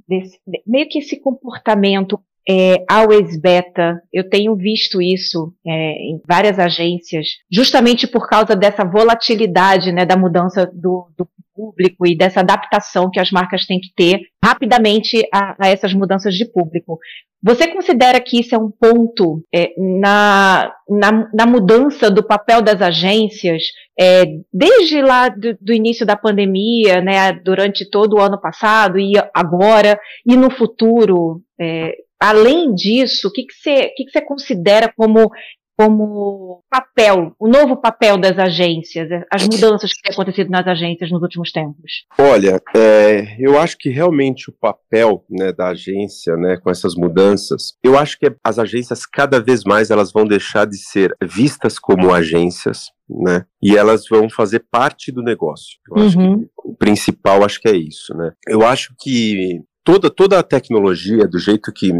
desse 0.08 0.38
meio 0.66 0.88
que 0.88 0.98
esse 0.98 1.20
comportamento 1.20 2.20
é, 2.48 2.84
always 2.88 3.38
beta. 3.38 4.00
Eu 4.12 4.28
tenho 4.28 4.56
visto 4.56 5.02
isso 5.02 5.52
é, 5.66 5.92
em 6.10 6.20
várias 6.26 6.58
agências, 6.58 7.26
justamente 7.50 8.06
por 8.06 8.26
causa 8.26 8.56
dessa 8.56 8.84
volatilidade, 8.84 9.92
né, 9.92 10.06
da 10.06 10.16
mudança 10.16 10.66
do, 10.66 11.08
do 11.16 11.28
público 11.58 12.06
e 12.06 12.16
dessa 12.16 12.38
adaptação 12.38 13.10
que 13.10 13.18
as 13.18 13.32
marcas 13.32 13.66
têm 13.66 13.80
que 13.80 13.92
ter 13.96 14.20
rapidamente 14.42 15.26
a, 15.34 15.56
a 15.58 15.68
essas 15.68 15.92
mudanças 15.92 16.34
de 16.34 16.44
público. 16.44 17.00
Você 17.42 17.68
considera 17.68 18.20
que 18.20 18.40
isso 18.40 18.54
é 18.54 18.58
um 18.58 18.70
ponto 18.70 19.44
é, 19.52 19.72
na, 19.76 20.72
na, 20.88 21.30
na, 21.32 21.46
mudança 21.46 22.10
do 22.10 22.22
papel 22.22 22.62
das 22.62 22.80
agências, 22.80 23.62
é, 23.98 24.24
desde 24.52 25.02
lá 25.02 25.28
do, 25.28 25.56
do, 25.60 25.72
início 25.72 26.04
da 26.04 26.16
pandemia, 26.16 27.00
né, 27.00 27.32
durante 27.32 27.88
todo 27.88 28.14
o 28.14 28.20
ano 28.20 28.40
passado 28.40 28.98
e 28.98 29.12
agora, 29.34 29.98
e 30.26 30.36
no 30.36 30.50
futuro? 30.50 31.40
É, 31.60 31.92
além 32.20 32.74
disso, 32.74 33.28
o 33.28 33.32
que, 33.32 33.44
que, 33.44 33.54
você, 33.54 33.88
que, 33.96 34.04
que 34.04 34.10
você 34.10 34.20
considera 34.20 34.92
como 34.96 35.30
como 35.78 36.64
papel, 36.68 37.32
o 37.38 37.46
novo 37.46 37.76
papel 37.76 38.18
das 38.18 38.36
agências, 38.36 39.08
as 39.32 39.44
mudanças 39.44 39.92
que 39.92 40.02
têm 40.02 40.12
acontecido 40.12 40.50
nas 40.50 40.66
agências 40.66 41.08
nos 41.08 41.22
últimos 41.22 41.52
tempos? 41.52 42.04
Olha, 42.18 42.60
é, 42.74 43.36
eu 43.38 43.56
acho 43.56 43.78
que 43.78 43.88
realmente 43.88 44.50
o 44.50 44.52
papel 44.52 45.24
né, 45.30 45.52
da 45.52 45.68
agência, 45.68 46.36
né, 46.36 46.56
com 46.56 46.68
essas 46.68 46.96
mudanças, 46.96 47.74
eu 47.80 47.96
acho 47.96 48.18
que 48.18 48.28
as 48.42 48.58
agências 48.58 49.06
cada 49.06 49.40
vez 49.40 49.62
mais 49.62 49.88
elas 49.90 50.10
vão 50.10 50.26
deixar 50.26 50.66
de 50.66 50.76
ser 50.76 51.14
vistas 51.22 51.78
como 51.78 52.12
agências, 52.12 52.90
né? 53.08 53.44
E 53.62 53.76
elas 53.76 54.04
vão 54.10 54.28
fazer 54.28 54.64
parte 54.70 55.12
do 55.12 55.22
negócio. 55.22 55.78
Eu 55.88 55.96
uhum. 55.96 56.06
acho 56.06 56.16
que 56.16 56.24
uhum. 56.24 56.48
o 56.64 56.76
principal 56.76 57.44
acho 57.44 57.60
que 57.60 57.68
é 57.68 57.76
isso, 57.76 58.12
né? 58.16 58.32
Eu 58.48 58.66
acho 58.66 58.94
que 59.00 59.60
toda 59.84 60.10
toda 60.10 60.38
a 60.38 60.42
tecnologia 60.42 61.26
do 61.26 61.38
jeito 61.38 61.72
que 61.72 61.92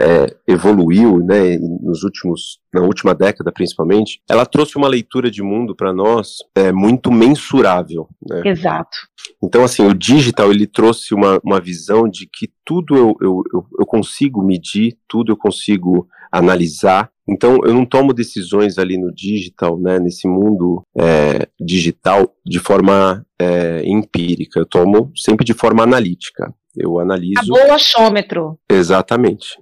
é, 0.00 0.36
evoluiu, 0.46 1.18
né, 1.18 1.58
nos 1.58 2.02
últimos, 2.02 2.58
na 2.72 2.82
última 2.82 3.14
década 3.14 3.52
principalmente, 3.52 4.20
ela 4.28 4.46
trouxe 4.46 4.76
uma 4.76 4.88
leitura 4.88 5.30
de 5.30 5.42
mundo 5.42 5.74
para 5.74 5.92
nós 5.92 6.38
é, 6.54 6.72
muito 6.72 7.10
mensurável. 7.10 8.08
Né? 8.28 8.42
Exato. 8.46 8.96
Então, 9.42 9.64
assim, 9.64 9.86
o 9.86 9.94
digital 9.94 10.50
ele 10.50 10.66
trouxe 10.66 11.14
uma, 11.14 11.40
uma 11.44 11.60
visão 11.60 12.08
de 12.08 12.28
que 12.32 12.50
tudo 12.64 12.96
eu, 12.96 13.16
eu, 13.20 13.42
eu, 13.52 13.66
eu 13.80 13.86
consigo 13.86 14.42
medir, 14.42 14.96
tudo 15.08 15.32
eu 15.32 15.36
consigo 15.36 16.08
analisar. 16.30 17.10
Então, 17.26 17.58
eu 17.64 17.72
não 17.72 17.86
tomo 17.86 18.12
decisões 18.12 18.78
ali 18.78 18.98
no 18.98 19.14
digital, 19.14 19.78
né, 19.78 19.98
nesse 19.98 20.28
mundo 20.28 20.82
é, 20.96 21.48
digital, 21.58 22.34
de 22.44 22.58
forma 22.58 23.24
é, 23.38 23.82
empírica. 23.84 24.60
Eu 24.60 24.66
tomo 24.66 25.10
sempre 25.16 25.44
de 25.44 25.54
forma 25.54 25.82
analítica. 25.82 26.52
Eu 26.76 26.98
analiso. 26.98 27.54
Acabou 27.54 27.70
o 27.70 27.74
achômetro. 27.74 28.58
Exatamente. 28.68 29.58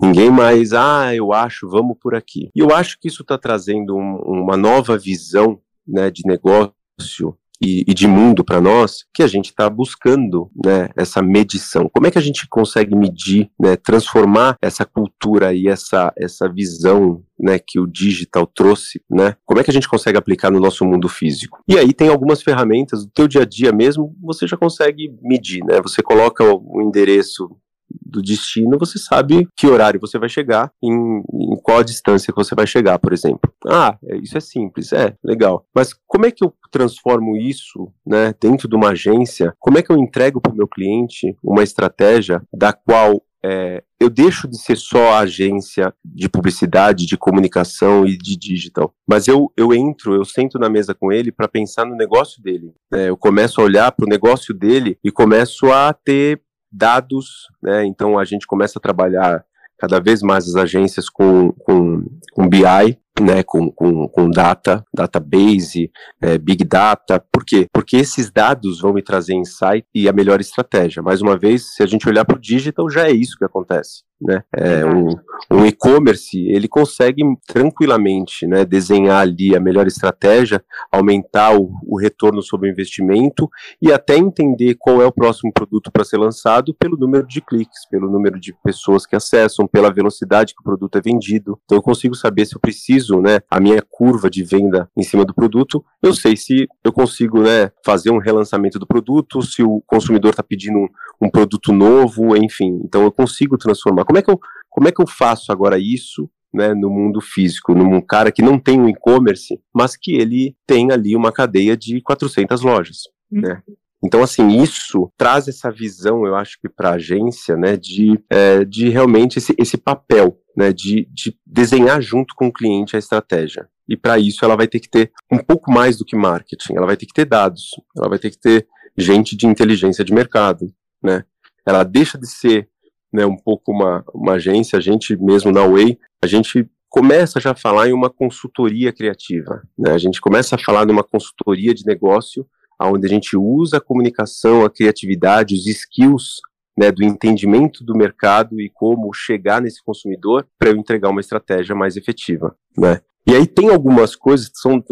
ninguém 0.00 0.30
mais, 0.30 0.72
ah, 0.72 1.14
eu 1.14 1.32
acho, 1.32 1.68
vamos 1.68 1.96
por 2.00 2.14
aqui. 2.14 2.50
E 2.54 2.60
eu 2.60 2.70
acho 2.74 2.98
que 2.98 3.08
isso 3.08 3.22
está 3.22 3.36
trazendo 3.36 3.96
um, 3.96 4.16
uma 4.24 4.56
nova 4.56 4.96
visão 4.96 5.58
né, 5.86 6.10
de 6.10 6.22
negócio 6.26 7.36
e, 7.60 7.84
e 7.86 7.94
de 7.94 8.06
mundo 8.06 8.44
para 8.44 8.60
nós 8.60 9.04
que 9.14 9.22
a 9.22 9.26
gente 9.26 9.46
está 9.46 9.68
buscando 9.68 10.50
né, 10.64 10.88
essa 10.96 11.22
medição. 11.22 11.88
Como 11.92 12.06
é 12.06 12.10
que 12.10 12.18
a 12.18 12.22
gente 12.22 12.46
consegue 12.48 12.94
medir, 12.94 13.50
né, 13.58 13.76
transformar 13.76 14.56
essa 14.62 14.84
cultura 14.84 15.54
e 15.54 15.68
essa, 15.68 16.12
essa 16.16 16.48
visão 16.48 17.22
né, 17.38 17.58
que 17.58 17.78
o 17.78 17.86
digital 17.86 18.46
trouxe, 18.46 19.02
né? 19.10 19.36
Como 19.44 19.60
é 19.60 19.64
que 19.64 19.70
a 19.70 19.74
gente 19.74 19.88
consegue 19.88 20.16
aplicar 20.16 20.50
no 20.50 20.60
nosso 20.60 20.84
mundo 20.84 21.08
físico? 21.08 21.62
E 21.68 21.78
aí 21.78 21.92
tem 21.92 22.08
algumas 22.08 22.42
ferramentas 22.42 23.04
do 23.04 23.10
teu 23.10 23.28
dia 23.28 23.42
a 23.42 23.44
dia 23.44 23.72
mesmo, 23.72 24.16
você 24.22 24.46
já 24.46 24.56
consegue 24.56 25.14
medir, 25.22 25.62
né? 25.64 25.80
Você 25.82 26.02
coloca 26.02 26.44
o 26.44 26.80
endereço 26.82 27.50
do 27.90 28.22
destino, 28.22 28.78
você 28.78 28.98
sabe 28.98 29.46
que 29.56 29.66
horário 29.66 30.00
você 30.00 30.18
vai 30.18 30.28
chegar, 30.28 30.70
em, 30.82 30.92
em 30.92 31.56
qual 31.62 31.82
distância 31.82 32.32
você 32.34 32.54
vai 32.54 32.66
chegar, 32.66 32.98
por 32.98 33.12
exemplo. 33.12 33.52
Ah, 33.66 33.96
é, 34.04 34.16
isso 34.18 34.36
é 34.36 34.40
simples, 34.40 34.92
é, 34.92 35.14
legal. 35.24 35.66
Mas 35.74 35.92
como 36.06 36.26
é 36.26 36.30
que 36.30 36.44
eu 36.44 36.52
transformo 36.70 37.36
isso, 37.36 37.92
né, 38.06 38.34
dentro 38.40 38.68
de 38.68 38.76
uma 38.76 38.90
agência? 38.90 39.54
Como 39.58 39.78
é 39.78 39.82
que 39.82 39.90
eu 39.90 39.96
entrego 39.96 40.40
para 40.40 40.52
o 40.52 40.56
meu 40.56 40.68
cliente 40.68 41.36
uma 41.42 41.62
estratégia 41.62 42.42
da 42.52 42.72
qual 42.72 43.22
é, 43.44 43.82
eu 44.00 44.10
deixo 44.10 44.48
de 44.48 44.58
ser 44.58 44.76
só 44.76 45.14
agência 45.14 45.94
de 46.04 46.28
publicidade, 46.28 47.06
de 47.06 47.16
comunicação 47.16 48.04
e 48.04 48.16
de 48.16 48.36
digital, 48.36 48.92
mas 49.06 49.28
eu, 49.28 49.52
eu 49.56 49.72
entro, 49.72 50.14
eu 50.14 50.24
sento 50.24 50.58
na 50.58 50.68
mesa 50.68 50.94
com 50.94 51.12
ele 51.12 51.30
para 51.30 51.46
pensar 51.46 51.84
no 51.84 51.94
negócio 51.94 52.42
dele. 52.42 52.72
É, 52.92 53.08
eu 53.08 53.16
começo 53.16 53.60
a 53.60 53.64
olhar 53.64 53.92
para 53.92 54.04
o 54.04 54.08
negócio 54.08 54.52
dele 54.52 54.98
e 55.04 55.12
começo 55.12 55.70
a 55.70 55.92
ter 55.92 56.40
dados, 56.76 57.48
né? 57.62 57.84
Então 57.86 58.18
a 58.18 58.24
gente 58.24 58.46
começa 58.46 58.78
a 58.78 58.82
trabalhar 58.82 59.44
cada 59.78 60.00
vez 60.00 60.22
mais 60.22 60.46
as 60.46 60.56
agências 60.56 61.08
com, 61.08 61.52
com, 61.52 62.04
com 62.32 62.48
BI, 62.48 62.98
né, 63.20 63.42
com, 63.42 63.70
com, 63.70 64.08
com 64.08 64.30
data, 64.30 64.84
database, 64.94 65.90
é, 66.20 66.38
big 66.38 66.64
data. 66.64 67.22
Por 67.32 67.44
quê? 67.44 67.66
Porque 67.72 67.96
esses 67.96 68.30
dados 68.30 68.80
vão 68.80 68.92
me 68.92 69.02
trazer 69.02 69.34
insight 69.34 69.86
e 69.94 70.08
a 70.08 70.12
melhor 70.12 70.40
estratégia. 70.40 71.02
Mais 71.02 71.22
uma 71.22 71.36
vez, 71.36 71.74
se 71.74 71.82
a 71.82 71.86
gente 71.86 72.08
olhar 72.08 72.24
para 72.24 72.36
o 72.36 72.40
digital, 72.40 72.90
já 72.90 73.08
é 73.08 73.12
isso 73.12 73.36
que 73.38 73.44
acontece 73.44 74.06
né? 74.20 74.42
É, 74.54 74.84
um, 74.84 75.08
um 75.50 75.66
e-commerce 75.66 76.38
ele 76.48 76.68
consegue 76.68 77.22
tranquilamente, 77.46 78.46
né, 78.46 78.64
desenhar 78.64 79.20
ali 79.20 79.54
a 79.54 79.60
melhor 79.60 79.86
estratégia, 79.86 80.64
aumentar 80.90 81.54
o, 81.56 81.70
o, 81.86 81.98
retorno 81.98 82.42
sobre 82.42 82.68
o 82.68 82.72
investimento 82.72 83.48
e 83.80 83.92
até 83.92 84.16
entender 84.16 84.76
qual 84.78 85.02
é 85.02 85.06
o 85.06 85.12
próximo 85.12 85.52
produto 85.52 85.90
para 85.92 86.04
ser 86.04 86.18
lançado 86.18 86.74
pelo 86.74 86.96
número 86.96 87.26
de 87.26 87.40
cliques, 87.40 87.86
pelo 87.90 88.10
número 88.10 88.40
de 88.40 88.54
pessoas 88.64 89.06
que 89.06 89.14
acessam, 89.14 89.66
pela 89.66 89.92
velocidade 89.92 90.54
que 90.54 90.60
o 90.60 90.64
produto 90.64 90.96
é 90.96 91.00
vendido. 91.00 91.58
Então 91.64 91.78
eu 91.78 91.82
consigo 91.82 92.14
saber 92.14 92.46
se 92.46 92.56
eu 92.56 92.60
preciso, 92.60 93.05
né, 93.10 93.40
a 93.50 93.60
minha 93.60 93.82
curva 93.82 94.28
de 94.28 94.42
venda 94.42 94.88
em 94.96 95.02
cima 95.02 95.24
do 95.24 95.34
produto. 95.34 95.84
Eu 96.02 96.14
sei 96.14 96.36
se 96.36 96.66
eu 96.84 96.92
consigo, 96.92 97.40
né, 97.40 97.70
fazer 97.84 98.10
um 98.10 98.18
relançamento 98.18 98.78
do 98.78 98.86
produto, 98.86 99.42
se 99.42 99.62
o 99.62 99.82
consumidor 99.86 100.30
está 100.30 100.42
pedindo 100.42 100.78
um, 100.78 100.88
um 101.22 101.30
produto 101.30 101.72
novo, 101.72 102.36
enfim. 102.36 102.80
Então 102.84 103.02
eu 103.02 103.12
consigo 103.12 103.56
transformar 103.56 104.04
como 104.04 104.18
é 104.18 104.22
que 104.22 104.30
eu, 104.30 104.38
como 104.68 104.88
é 104.88 104.92
que 104.92 105.00
eu 105.00 105.06
faço 105.06 105.52
agora 105.52 105.78
isso 105.78 106.28
né, 106.52 106.74
no 106.74 106.90
mundo 106.90 107.20
físico, 107.20 107.74
num 107.74 108.00
cara 108.00 108.32
que 108.32 108.42
não 108.42 108.58
tem 108.58 108.80
um 108.80 108.88
e-commerce, 108.88 109.60
mas 109.74 109.96
que 109.96 110.14
ele 110.14 110.56
tem 110.66 110.90
ali 110.90 111.14
uma 111.14 111.30
cadeia 111.30 111.76
de 111.76 112.00
400 112.00 112.62
lojas, 112.62 113.02
uhum. 113.30 113.42
né? 113.42 113.62
Então, 114.04 114.22
assim, 114.22 114.62
isso 114.62 115.10
traz 115.16 115.48
essa 115.48 115.70
visão, 115.70 116.26
eu 116.26 116.34
acho 116.34 116.58
que 116.60 116.68
para 116.68 116.90
a 116.90 116.94
agência, 116.94 117.56
né, 117.56 117.76
de, 117.76 118.22
é, 118.30 118.64
de 118.64 118.88
realmente 118.88 119.38
esse, 119.38 119.54
esse 119.58 119.76
papel, 119.76 120.38
né, 120.56 120.72
de, 120.72 121.06
de 121.12 121.36
desenhar 121.44 122.00
junto 122.00 122.34
com 122.34 122.46
o 122.46 122.52
cliente 122.52 122.96
a 122.96 122.98
estratégia. 122.98 123.68
E 123.88 123.96
para 123.96 124.18
isso 124.18 124.44
ela 124.44 124.56
vai 124.56 124.66
ter 124.66 124.80
que 124.80 124.88
ter 124.88 125.12
um 125.30 125.38
pouco 125.38 125.70
mais 125.70 125.96
do 125.96 126.04
que 126.04 126.16
marketing, 126.16 126.74
ela 126.76 126.86
vai 126.86 126.96
ter 126.96 127.06
que 127.06 127.12
ter 127.12 127.24
dados, 127.24 127.70
ela 127.96 128.08
vai 128.08 128.18
ter 128.18 128.30
que 128.30 128.38
ter 128.38 128.66
gente 128.96 129.36
de 129.36 129.46
inteligência 129.46 130.04
de 130.04 130.12
mercado, 130.12 130.72
né? 131.02 131.24
Ela 131.64 131.84
deixa 131.84 132.16
de 132.16 132.26
ser 132.26 132.68
né, 133.12 133.26
um 133.26 133.36
pouco 133.36 133.70
uma, 133.70 134.04
uma 134.14 134.32
agência, 134.34 134.78
a 134.78 134.80
gente 134.80 135.16
mesmo 135.16 135.52
na 135.52 135.66
Way, 135.66 135.98
a 136.22 136.26
gente 136.26 136.68
começa 136.88 137.38
já 137.38 137.50
a 137.50 137.56
falar 137.56 137.88
em 137.88 137.92
uma 137.92 138.08
consultoria 138.08 138.92
criativa, 138.92 139.62
né, 139.78 139.92
a 139.92 139.98
gente 139.98 140.20
começa 140.20 140.56
a 140.56 140.58
falar 140.58 140.84
de 140.84 140.92
uma 140.92 141.04
consultoria 141.04 141.74
de 141.74 141.84
negócio, 141.84 142.46
onde 142.80 143.06
a 143.06 143.10
gente 143.10 143.36
usa 143.36 143.78
a 143.78 143.80
comunicação, 143.80 144.64
a 144.64 144.70
criatividade, 144.70 145.54
os 145.54 145.66
skills 145.66 146.40
né, 146.76 146.90
do 146.92 147.02
entendimento 147.02 147.82
do 147.84 147.96
mercado 147.96 148.60
e 148.60 148.68
como 148.68 149.12
chegar 149.12 149.60
nesse 149.60 149.82
consumidor 149.82 150.46
para 150.58 150.70
eu 150.70 150.76
entregar 150.76 151.10
uma 151.10 151.20
estratégia 151.20 151.74
mais 151.74 151.96
efetiva, 151.96 152.56
né. 152.76 153.00
E 153.28 153.34
aí 153.34 153.46
tem 153.46 153.70
algumas 153.70 154.14
coisas, 154.14 154.50
são 154.54 154.82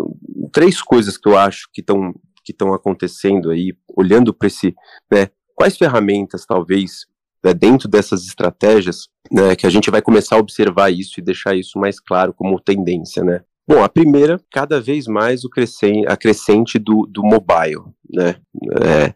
três 0.53 0.83
coisas 0.83 1.17
que 1.17 1.29
eu 1.29 1.39
acho 1.39 1.69
que 1.73 1.81
estão 1.81 2.13
que 2.45 2.55
acontecendo 2.75 3.51
aí, 3.51 3.75
olhando 3.97 4.35
para 4.35 4.49
esse, 4.49 4.75
né, 5.11 5.29
quais 5.55 5.77
ferramentas 5.77 6.45
talvez 6.45 7.07
né, 7.45 7.53
dentro 7.53 7.89
dessas 7.89 8.27
estratégias, 8.27 9.09
né, 9.31 9.55
que 9.55 9.67
a 9.67 9.71
gente 9.71 9.91
vai 9.91 10.01
começar 10.01 10.37
a 10.37 10.41
observar 10.41 10.91
isso 10.91 11.21
e 11.21 11.23
deixar 11.23 11.55
isso 11.55 11.79
mais 11.79 12.01
claro 12.01 12.33
como 12.33 12.59
tendência, 12.59 13.23
né? 13.23 13.43
Bom, 13.67 13.83
a 13.83 13.89
primeira, 13.89 14.39
cada 14.53 14.81
vez 14.81 15.07
mais 15.07 15.45
o 15.45 15.49
crescente, 15.49 16.07
a 16.07 16.17
crescente 16.17 16.79
do, 16.79 17.07
do 17.07 17.23
mobile, 17.23 17.83
né? 18.11 18.37
É, 18.83 19.15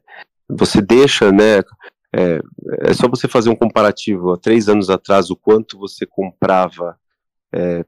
você 0.49 0.81
deixa, 0.81 1.31
né? 1.31 1.63
É, 2.15 2.41
é, 2.81 2.95
só 2.95 3.09
você 3.09 3.29
fazer 3.29 3.51
um 3.51 3.57
comparativo. 3.57 4.33
Há 4.33 4.39
três 4.39 4.69
anos 4.69 4.91
atrás, 4.91 5.31
o 5.31 5.37
quanto 5.37 5.79
você 5.79 6.07
comprava 6.07 6.97
é, 7.55 7.85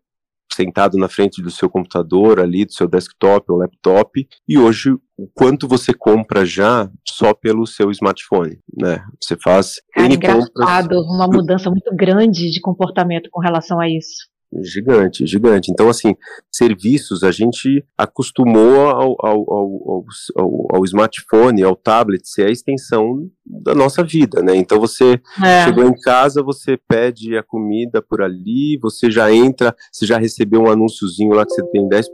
sentado 0.53 0.99
na 0.99 1.09
frente 1.09 1.43
do 1.43 1.51
seu 1.51 1.71
computador 1.71 2.41
ali, 2.41 2.65
do 2.65 2.73
seu 2.73 2.89
desktop 2.89 3.51
ou 3.51 3.59
laptop, 3.59 4.29
e 4.49 4.59
hoje 4.59 4.93
o 5.17 5.29
quanto 5.33 5.69
você 5.69 5.95
compra 5.95 6.45
já 6.45 6.91
só 7.07 7.33
pelo 7.33 7.67
seu 7.67 7.91
smartphone, 7.91 8.59
né? 8.77 9.05
Você 9.23 9.37
faz 9.37 9.77
Cara, 9.93 10.13
engraçado, 10.13 10.49
compras... 10.51 11.07
uma 11.07 11.27
mudança 11.27 11.71
muito 11.71 11.95
grande 11.95 12.51
de 12.51 12.61
comportamento 12.61 13.29
com 13.31 13.41
relação 13.41 13.81
a 13.81 13.89
isso. 13.89 14.30
Gigante, 14.53 15.27
gigante. 15.27 15.71
Então, 15.71 15.89
assim, 15.89 16.17
serviços 16.51 17.23
a 17.23 17.31
gente 17.31 17.85
acostumou 17.97 18.89
ao, 18.89 19.17
ao, 19.25 19.53
ao, 19.53 20.05
ao, 20.37 20.77
ao 20.77 20.85
smartphone, 20.85 21.63
ao 21.63 21.77
tablet, 21.77 22.29
ser 22.29 22.47
a 22.47 22.51
extensão 22.51 23.31
da 23.47 23.75
nossa 23.75 24.03
vida, 24.03 24.43
né? 24.43 24.57
Então 24.57 24.79
você 24.79 25.21
é. 25.45 25.65
chegou 25.65 25.85
em 25.85 26.01
casa, 26.01 26.43
você 26.43 26.77
pede 26.77 27.37
a 27.37 27.43
comida 27.43 28.01
por 28.01 28.23
ali, 28.23 28.79
você 28.81 29.11
já 29.11 29.33
entra, 29.33 29.75
você 29.91 30.07
já 30.07 30.19
recebeu 30.19 30.63
um 30.63 30.71
anúnciozinho 30.71 31.35
lá 31.35 31.45
que 31.45 31.53
você 31.53 31.63
tem 31.71 31.89
10% 31.89 32.07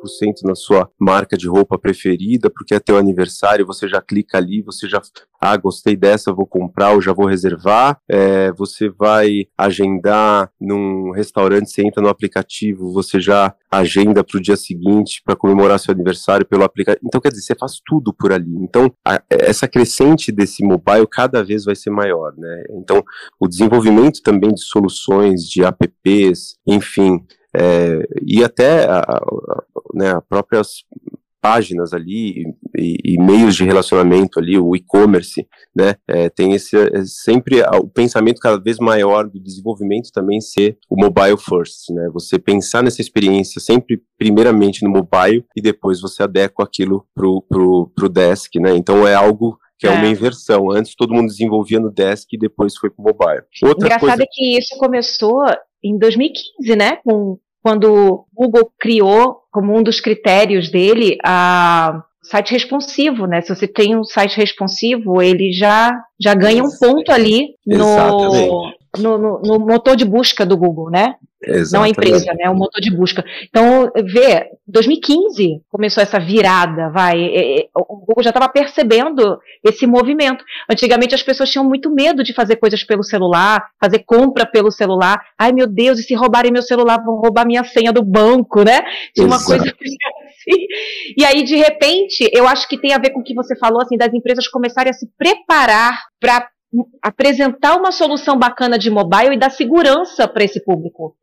na 0.45 0.55
sua 0.55 0.91
marca 0.99 1.37
de 1.37 1.49
roupa 1.49 1.79
preferida, 1.79 2.51
porque 2.51 2.75
é 2.75 2.81
teu 2.81 2.97
aniversário, 2.97 3.67
você 3.67 3.89
já 3.89 4.01
clica 4.01 4.39
ali, 4.39 4.63
você 4.63 4.89
já, 4.89 5.01
ah, 5.41 5.57
gostei 5.57 5.97
dessa, 5.97 6.33
vou 6.33 6.47
comprar 6.47 6.93
ou 6.93 7.01
já 7.01 7.13
vou 7.13 7.27
reservar. 7.27 7.99
É, 8.09 8.53
você 8.53 8.89
vai 8.89 9.47
agendar 9.57 10.51
num 10.61 11.11
restaurante, 11.11 11.71
você 11.71 11.83
entra 11.83 12.03
no 12.03 12.09
aplicativo, 12.09 12.93
você 12.93 13.21
já 13.21 13.55
agenda 13.71 14.25
para 14.25 14.39
o 14.39 14.41
dia 14.41 14.57
seguinte 14.57 15.23
para 15.25 15.37
comemorar 15.37 15.79
seu 15.79 15.93
aniversário 15.93 16.47
pelo 16.47 16.65
aplicativo. 16.65 17.07
Então, 17.07 17.21
quer 17.21 17.31
dizer, 17.31 17.43
você 17.43 17.55
faz 17.55 17.81
tudo 17.85 18.13
por 18.13 18.33
ali. 18.33 18.55
Então, 18.63 18.93
a, 19.05 19.23
essa 19.29 19.69
crescente 19.69 20.33
desse 20.33 20.65
mobile 20.65 21.07
cada 21.11 21.45
vez 21.45 21.65
vai 21.65 21.75
ser 21.75 21.91
maior, 21.91 22.33
né? 22.37 22.65
Então, 22.71 23.03
o 23.39 23.47
desenvolvimento 23.47 24.23
também 24.23 24.53
de 24.53 24.63
soluções, 24.63 25.43
de 25.43 25.63
apps, 25.65 26.57
enfim, 26.67 27.25
é, 27.55 28.07
e 28.23 28.45
até 28.45 28.85
a, 28.85 29.01
a, 29.01 29.23
né, 29.95 30.21
próprias 30.29 30.85
páginas 31.41 31.93
ali 31.93 32.45
e, 32.77 32.97
e, 33.05 33.23
meios 33.23 33.55
de 33.55 33.65
relacionamento 33.65 34.39
ali, 34.39 34.59
o 34.59 34.75
e-commerce, 34.75 35.47
né, 35.75 35.95
é, 36.09 36.29
tem 36.29 36.53
esse 36.53 36.77
é, 36.77 37.05
sempre 37.05 37.63
o 37.63 37.89
pensamento 37.89 38.41
cada 38.41 38.59
vez 38.59 38.79
maior 38.79 39.29
do 39.29 39.41
desenvolvimento 39.41 40.11
também 40.13 40.41
ser 40.41 40.79
o 40.89 40.97
mobile 40.97 41.37
first, 41.39 41.91
né, 41.91 42.09
você 42.13 42.39
pensar 42.39 42.83
nessa 42.83 43.01
experiência 43.01 43.61
sempre 43.61 44.03
primeiramente 44.19 44.85
no 44.85 44.91
mobile 44.91 45.45
e 45.57 45.63
depois 45.63 46.01
você 46.01 46.23
adequa 46.23 46.65
aquilo 46.65 47.07
pro, 47.15 47.43
pro, 47.49 47.91
pro 47.95 48.09
desk, 48.09 48.55
né, 48.57 48.77
então 48.77 49.07
é 49.07 49.15
algo 49.15 49.59
que 49.79 49.87
é, 49.87 49.91
é, 49.91 49.93
uma 49.93 50.07
inversão. 50.07 50.71
Antes 50.71 50.95
todo 50.95 51.15
mundo 51.15 51.29
desenvolvia 51.29 51.79
no 51.79 51.91
desk 51.91 52.33
e 52.33 52.39
depois 52.39 52.77
foi 52.77 52.91
para 52.91 53.03
o 53.03 53.05
mobile. 53.05 53.43
Outra 53.63 53.87
Engraçado 53.87 54.01
coisa... 54.01 54.23
é 54.23 54.27
que 54.31 54.59
isso 54.59 54.77
começou 54.79 55.45
em 55.85 55.99
2015, 55.99 56.77
né? 56.77 56.97
Com, 57.05 57.39
quando 57.63 57.93
o 57.93 58.27
Google 58.35 58.71
criou 58.79 59.43
como 59.53 59.77
um 59.77 59.83
dos 59.83 60.01
critérios 60.01 60.71
dele 60.71 61.19
a 61.25 62.03
site 62.29 62.53
responsivo, 62.53 63.27
né? 63.27 63.41
Se 63.41 63.55
você 63.55 63.67
tem 63.67 63.97
um 63.97 64.05
site 64.05 64.37
responsivo, 64.37 65.23
ele 65.23 65.53
já 65.53 65.93
já 66.19 66.35
ganha 66.35 66.63
um 66.63 66.71
ponto 66.79 67.13
ali 67.13 67.55
no, 67.67 68.73
no, 68.99 69.19
no, 69.19 69.43
no, 69.43 69.59
motor 69.59 69.95
de 69.97 70.05
busca 70.05 70.45
do 70.45 70.57
Google, 70.57 70.91
né? 70.91 71.15
Exatamente. 71.43 71.73
Não 71.73 71.83
a 71.83 71.89
empresa, 71.89 72.35
né? 72.35 72.51
O 72.51 72.55
motor 72.55 72.81
de 72.81 72.91
busca. 72.91 73.25
Então, 73.49 73.93
vê, 73.95 74.49
2015 74.67 75.61
começou 75.71 76.03
essa 76.03 76.19
virada, 76.19 76.89
vai. 76.89 77.69
O 77.75 77.97
Google 77.99 78.25
já 78.25 78.31
estava 78.31 78.49
percebendo 78.49 79.39
esse 79.63 79.87
movimento. 79.87 80.43
Antigamente 80.69 81.15
as 81.15 81.23
pessoas 81.23 81.51
tinham 81.51 81.65
muito 81.65 81.91
medo 81.91 82.25
de 82.25 82.33
fazer 82.33 82.57
coisas 82.57 82.83
pelo 82.83 83.05
celular, 83.05 83.67
fazer 83.81 84.01
compra 84.01 84.47
pelo 84.47 84.73
celular. 84.73 85.21
Ai, 85.39 85.53
meu 85.53 85.67
Deus, 85.67 85.99
e 85.99 86.03
se 86.03 86.15
roubarem 86.15 86.51
meu 86.51 86.63
celular, 86.63 86.99
vão 87.05 87.17
roubar 87.17 87.47
minha 87.47 87.65
senha 87.65 87.93
do 87.93 88.03
banco, 88.03 88.63
né? 88.65 88.81
Tinha 89.15 89.27
uma 89.27 89.37
Exato. 89.37 89.59
coisa 89.59 89.77
assim. 90.49 90.67
E 91.17 91.25
aí, 91.25 91.43
de 91.43 91.57
repente, 91.57 92.29
eu 92.33 92.47
acho 92.47 92.69
que 92.69 92.79
tem 92.79 92.93
a 92.93 92.99
ver 92.99 93.11
com 93.11 93.21
o 93.21 93.25
que 93.25 93.35
você 93.35 93.57
falou, 93.57 93.81
assim, 93.81 93.97
das 93.97 94.13
empresas 94.13 94.49
começarem 94.49 94.91
a 94.91 94.95
se 94.95 95.09
preparar 95.19 95.97
para 96.21 96.49
apresentar 97.03 97.77
uma 97.77 97.93
solução 97.93 98.39
bacana 98.39 98.79
de 98.79 98.91
mobile 98.91 99.35
e 99.35 99.39
dar 99.39 99.51
segurança 99.51 100.27
para 100.27 100.45
esse 100.45 100.63
público. 100.65 101.15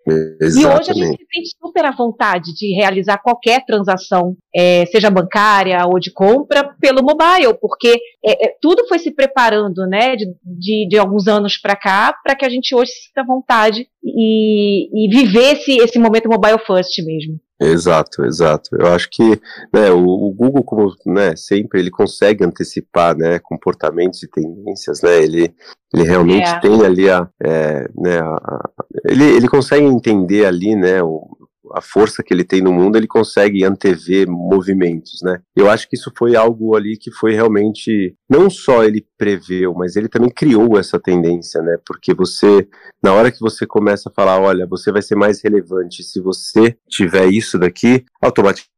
Exatamente. 0.41 0.59
E 0.59 0.65
hoje 0.65 0.91
a 0.91 0.93
gente 0.93 1.17
se 1.17 1.27
sente 1.33 1.49
super 1.61 1.85
à 1.85 1.91
vontade 1.91 2.53
de 2.55 2.73
realizar 2.73 3.17
qualquer 3.19 3.65
transação, 3.65 4.35
é, 4.55 4.85
seja 4.85 5.09
bancária 5.09 5.85
ou 5.85 5.99
de 5.99 6.11
compra, 6.11 6.73
pelo 6.79 7.03
mobile, 7.03 7.53
porque 7.59 7.99
é, 8.25 8.45
é, 8.45 8.55
tudo 8.61 8.87
foi 8.87 8.99
se 8.99 9.11
preparando, 9.11 9.85
né, 9.85 10.15
de, 10.15 10.25
de, 10.43 10.87
de 10.87 10.97
alguns 10.97 11.27
anos 11.27 11.57
para 11.57 11.75
cá, 11.75 12.15
para 12.23 12.35
que 12.35 12.45
a 12.45 12.49
gente 12.49 12.73
hoje 12.73 12.91
se 12.91 13.07
sinta 13.07 13.21
à 13.21 13.25
vontade 13.25 13.87
e, 14.03 15.05
e 15.05 15.09
viver 15.09 15.53
esse, 15.53 15.77
esse 15.77 15.99
momento 15.99 16.29
mobile 16.29 16.59
first 16.65 16.97
mesmo. 17.05 17.39
Exato, 17.61 18.25
exato. 18.25 18.75
Eu 18.77 18.87
acho 18.87 19.09
que 19.09 19.39
né, 19.73 19.91
o, 19.91 20.03
o, 20.03 20.33
Google, 20.33 20.63
como 20.63 20.93
né, 21.05 21.35
sempre, 21.35 21.79
ele 21.79 21.91
consegue 21.91 22.43
antecipar 22.43 23.15
né, 23.15 23.39
comportamentos 23.39 24.21
e 24.23 24.27
tendências, 24.27 25.01
né? 25.01 25.23
Ele, 25.23 25.53
ele 25.93 26.03
realmente 26.03 26.49
é. 26.49 26.59
tem 26.59 26.83
ali 26.83 27.09
a, 27.09 27.29
é, 27.41 27.87
né, 27.95 28.19
a, 28.19 28.69
ele, 29.05 29.23
ele 29.23 29.47
consegue 29.47 29.85
entender 29.85 30.45
ali, 30.45 30.75
né, 30.75 31.01
o, 31.03 31.27
a 31.73 31.81
força 31.81 32.23
que 32.23 32.33
ele 32.33 32.43
tem 32.43 32.61
no 32.61 32.71
mundo, 32.71 32.95
ele 32.95 33.07
consegue 33.07 33.63
antever 33.63 34.27
movimentos, 34.29 35.19
né? 35.23 35.41
Eu 35.55 35.69
acho 35.69 35.89
que 35.89 35.95
isso 35.95 36.11
foi 36.17 36.35
algo 36.35 36.75
ali 36.75 36.97
que 36.97 37.11
foi 37.11 37.33
realmente 37.33 38.15
não 38.29 38.49
só 38.49 38.83
ele 38.83 39.05
preveu, 39.17 39.73
mas 39.73 39.95
ele 39.95 40.07
também 40.07 40.29
criou 40.29 40.77
essa 40.77 40.99
tendência, 40.99 41.61
né? 41.61 41.77
Porque 41.85 42.13
você, 42.13 42.67
na 43.01 43.13
hora 43.13 43.31
que 43.31 43.39
você 43.39 43.65
começa 43.65 44.09
a 44.09 44.13
falar, 44.13 44.39
olha, 44.39 44.67
você 44.67 44.91
vai 44.91 45.01
ser 45.01 45.15
mais 45.15 45.41
relevante 45.43 46.03
se 46.03 46.21
você 46.21 46.77
tiver 46.87 47.27
isso 47.27 47.57
daqui, 47.57 48.05
automaticamente 48.21 48.73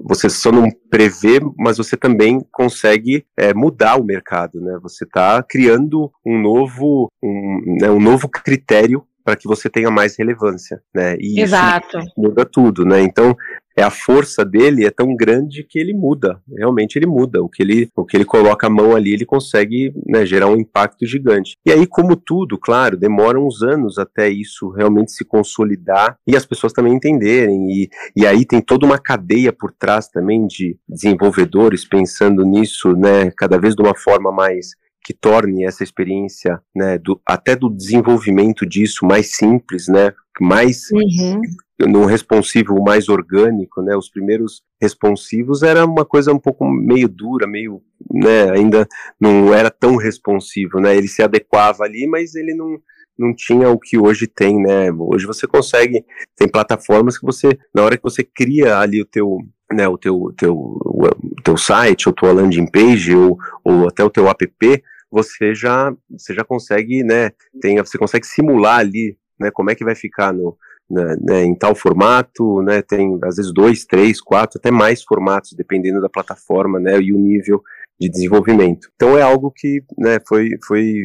você 0.00 0.28
só 0.28 0.52
não 0.52 0.68
prevê, 0.90 1.40
mas 1.58 1.78
você 1.78 1.96
também 1.96 2.40
consegue 2.52 3.24
é, 3.36 3.52
mudar 3.54 3.96
o 3.96 4.04
mercado, 4.04 4.60
né? 4.60 4.78
Você 4.82 5.04
está 5.04 5.42
criando 5.42 6.10
um 6.24 6.40
novo, 6.40 7.08
um, 7.22 7.76
né, 7.80 7.90
um 7.90 8.00
novo 8.00 8.28
critério 8.28 9.04
para 9.24 9.36
que 9.36 9.48
você 9.48 9.70
tenha 9.70 9.90
mais 9.90 10.16
relevância, 10.16 10.82
né? 10.94 11.16
E 11.18 11.40
Exato. 11.40 11.98
isso 11.98 12.12
muda 12.16 12.44
tudo, 12.44 12.84
né? 12.84 13.00
Então, 13.00 13.36
é 13.76 13.82
a 13.82 13.90
força 13.90 14.44
dele 14.44 14.86
é 14.86 14.90
tão 14.90 15.16
grande 15.16 15.64
que 15.64 15.78
ele 15.78 15.92
muda, 15.92 16.40
realmente 16.56 16.96
ele 16.96 17.06
muda. 17.06 17.42
O 17.42 17.48
que 17.48 17.62
ele, 17.62 17.88
o 17.96 18.04
que 18.04 18.16
ele 18.16 18.24
coloca 18.24 18.66
a 18.66 18.70
mão 18.70 18.94
ali, 18.94 19.12
ele 19.12 19.26
consegue 19.26 19.92
né, 20.06 20.24
gerar 20.24 20.46
um 20.46 20.56
impacto 20.56 21.04
gigante. 21.04 21.56
E 21.66 21.72
aí, 21.72 21.86
como 21.86 22.14
tudo, 22.14 22.56
claro, 22.56 22.96
demora 22.96 23.40
uns 23.40 23.62
anos 23.62 23.98
até 23.98 24.28
isso 24.28 24.68
realmente 24.70 25.10
se 25.12 25.24
consolidar 25.24 26.16
e 26.26 26.36
as 26.36 26.46
pessoas 26.46 26.72
também 26.72 26.94
entenderem. 26.94 27.68
E, 27.70 27.88
e 28.14 28.26
aí 28.26 28.44
tem 28.44 28.60
toda 28.60 28.86
uma 28.86 28.98
cadeia 28.98 29.52
por 29.52 29.72
trás 29.72 30.08
também 30.08 30.46
de 30.46 30.76
desenvolvedores 30.88 31.84
pensando 31.84 32.44
nisso, 32.44 32.94
né, 32.94 33.32
cada 33.36 33.58
vez 33.58 33.74
de 33.74 33.82
uma 33.82 33.96
forma 33.96 34.30
mais 34.30 34.74
que 35.04 35.12
torne 35.12 35.64
essa 35.64 35.84
experiência, 35.84 36.58
né, 36.74 36.96
do, 36.96 37.20
até 37.26 37.54
do 37.54 37.68
desenvolvimento 37.68 38.64
disso 38.64 39.04
mais 39.04 39.36
simples, 39.36 39.86
né, 39.86 40.14
mais 40.40 40.88
uhum. 40.90 42.06
responsivo 42.06 42.82
mais 42.82 43.10
orgânico, 43.10 43.82
né, 43.82 43.94
os 43.94 44.08
primeiros 44.08 44.62
responsivos 44.80 45.62
era 45.62 45.84
uma 45.84 46.06
coisa 46.06 46.32
um 46.32 46.38
pouco 46.38 46.64
meio 46.64 47.06
dura, 47.06 47.46
meio, 47.46 47.82
né, 48.10 48.50
ainda 48.50 48.88
não 49.20 49.52
era 49.52 49.70
tão 49.70 49.96
responsivo, 49.96 50.80
né, 50.80 50.96
ele 50.96 51.06
se 51.06 51.22
adequava 51.22 51.84
ali, 51.84 52.06
mas 52.06 52.34
ele 52.34 52.54
não 52.54 52.78
não 53.16 53.32
tinha 53.32 53.70
o 53.70 53.78
que 53.78 53.96
hoje 53.96 54.26
tem, 54.26 54.60
né? 54.60 54.90
Hoje 54.90 55.24
você 55.24 55.46
consegue, 55.46 56.04
tem 56.36 56.48
plataformas 56.48 57.16
que 57.16 57.24
você, 57.24 57.56
na 57.72 57.84
hora 57.84 57.96
que 57.96 58.02
você 58.02 58.24
cria 58.24 58.78
ali 58.78 59.00
o 59.00 59.06
teu, 59.06 59.38
né, 59.72 59.86
o 59.86 59.96
teu, 59.96 60.34
teu, 60.36 60.56
o 60.56 61.42
teu 61.44 61.56
site, 61.56 62.08
ou 62.08 62.12
tua 62.12 62.32
landing 62.32 62.66
page, 62.66 63.14
ou, 63.14 63.38
ou 63.64 63.86
até 63.86 64.02
o 64.02 64.10
teu 64.10 64.28
app, 64.28 64.82
você 65.14 65.54
já, 65.54 65.94
você 66.10 66.34
já 66.34 66.42
consegue, 66.42 67.04
né, 67.04 67.30
tem, 67.60 67.76
você 67.78 67.96
consegue 67.96 68.26
simular 68.26 68.80
ali, 68.80 69.16
né, 69.38 69.48
como 69.52 69.70
é 69.70 69.74
que 69.76 69.84
vai 69.84 69.94
ficar 69.94 70.32
no, 70.32 70.58
né, 70.90 71.16
né, 71.22 71.44
em 71.44 71.54
tal 71.54 71.72
formato, 71.72 72.60
né, 72.62 72.82
tem 72.82 73.16
às 73.22 73.36
vezes 73.36 73.54
dois, 73.54 73.84
três, 73.84 74.20
quatro, 74.20 74.58
até 74.58 74.72
mais 74.72 75.04
formatos, 75.04 75.52
dependendo 75.52 76.00
da 76.00 76.08
plataforma, 76.08 76.80
né, 76.80 77.00
e 77.00 77.12
o 77.12 77.18
nível 77.18 77.62
de 78.00 78.08
desenvolvimento. 78.08 78.88
Então 78.96 79.16
é 79.16 79.22
algo 79.22 79.52
que, 79.54 79.84
né, 79.96 80.18
foi, 80.26 80.48
foi 80.66 81.04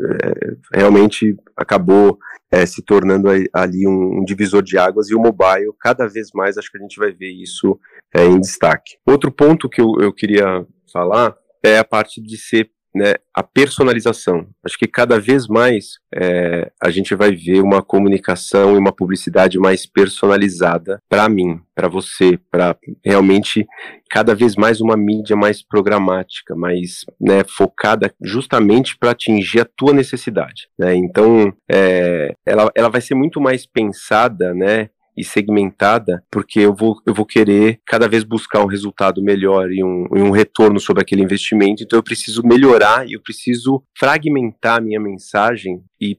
é, 0.00 0.78
realmente 0.78 1.36
acabou 1.54 2.18
é, 2.50 2.64
se 2.64 2.82
tornando 2.82 3.28
ali 3.52 3.86
um, 3.86 4.20
um, 4.20 4.24
divisor 4.24 4.62
de 4.62 4.78
águas 4.78 5.10
e 5.10 5.14
o 5.14 5.20
mobile, 5.20 5.74
cada 5.78 6.06
vez 6.06 6.28
mais 6.32 6.56
acho 6.56 6.70
que 6.70 6.78
a 6.78 6.80
gente 6.80 6.98
vai 6.98 7.12
ver 7.12 7.30
isso 7.30 7.78
é, 8.14 8.24
em 8.24 8.40
destaque. 8.40 8.96
Outro 9.06 9.30
ponto 9.30 9.68
que 9.68 9.80
eu, 9.80 9.92
eu 10.00 10.10
queria 10.10 10.66
falar 10.90 11.36
é 11.62 11.78
a 11.78 11.84
parte 11.84 12.20
de 12.20 12.36
ser 12.38 12.70
né, 12.94 13.14
a 13.34 13.42
personalização. 13.42 14.46
Acho 14.64 14.78
que 14.78 14.86
cada 14.86 15.18
vez 15.18 15.46
mais 15.46 15.98
é, 16.14 16.70
a 16.82 16.90
gente 16.90 17.14
vai 17.14 17.34
ver 17.34 17.60
uma 17.60 17.82
comunicação 17.82 18.74
e 18.74 18.78
uma 18.78 18.92
publicidade 18.92 19.58
mais 19.58 19.86
personalizada 19.86 20.98
para 21.08 21.28
mim, 21.28 21.60
para 21.74 21.88
você, 21.88 22.38
para 22.50 22.76
realmente 23.04 23.66
cada 24.10 24.34
vez 24.34 24.56
mais 24.56 24.80
uma 24.80 24.96
mídia 24.96 25.34
mais 25.34 25.62
programática, 25.62 26.54
mais 26.54 27.04
né, 27.20 27.42
focada 27.48 28.12
justamente 28.22 28.96
para 28.98 29.12
atingir 29.12 29.60
a 29.60 29.68
tua 29.76 29.94
necessidade. 29.94 30.68
Né? 30.78 30.94
Então, 30.94 31.52
é, 31.70 32.34
ela, 32.44 32.70
ela 32.74 32.90
vai 32.90 33.00
ser 33.00 33.14
muito 33.14 33.40
mais 33.40 33.66
pensada, 33.66 34.52
né? 34.52 34.90
E 35.16 35.24
segmentada, 35.24 36.22
porque 36.30 36.60
eu 36.60 36.74
vou, 36.74 37.00
eu 37.06 37.14
vou 37.14 37.26
querer 37.26 37.80
cada 37.86 38.08
vez 38.08 38.24
buscar 38.24 38.62
um 38.62 38.66
resultado 38.66 39.22
melhor 39.22 39.70
e 39.70 39.82
um, 39.82 40.06
e 40.14 40.22
um 40.22 40.30
retorno 40.30 40.80
sobre 40.80 41.02
aquele 41.02 41.22
investimento. 41.22 41.82
Então 41.82 41.98
eu 41.98 42.02
preciso 42.02 42.42
melhorar 42.44 43.06
e 43.06 43.12
eu 43.12 43.20
preciso 43.20 43.82
fragmentar 43.96 44.78
a 44.78 44.80
minha 44.80 45.00
mensagem 45.00 45.82
e 46.00 46.16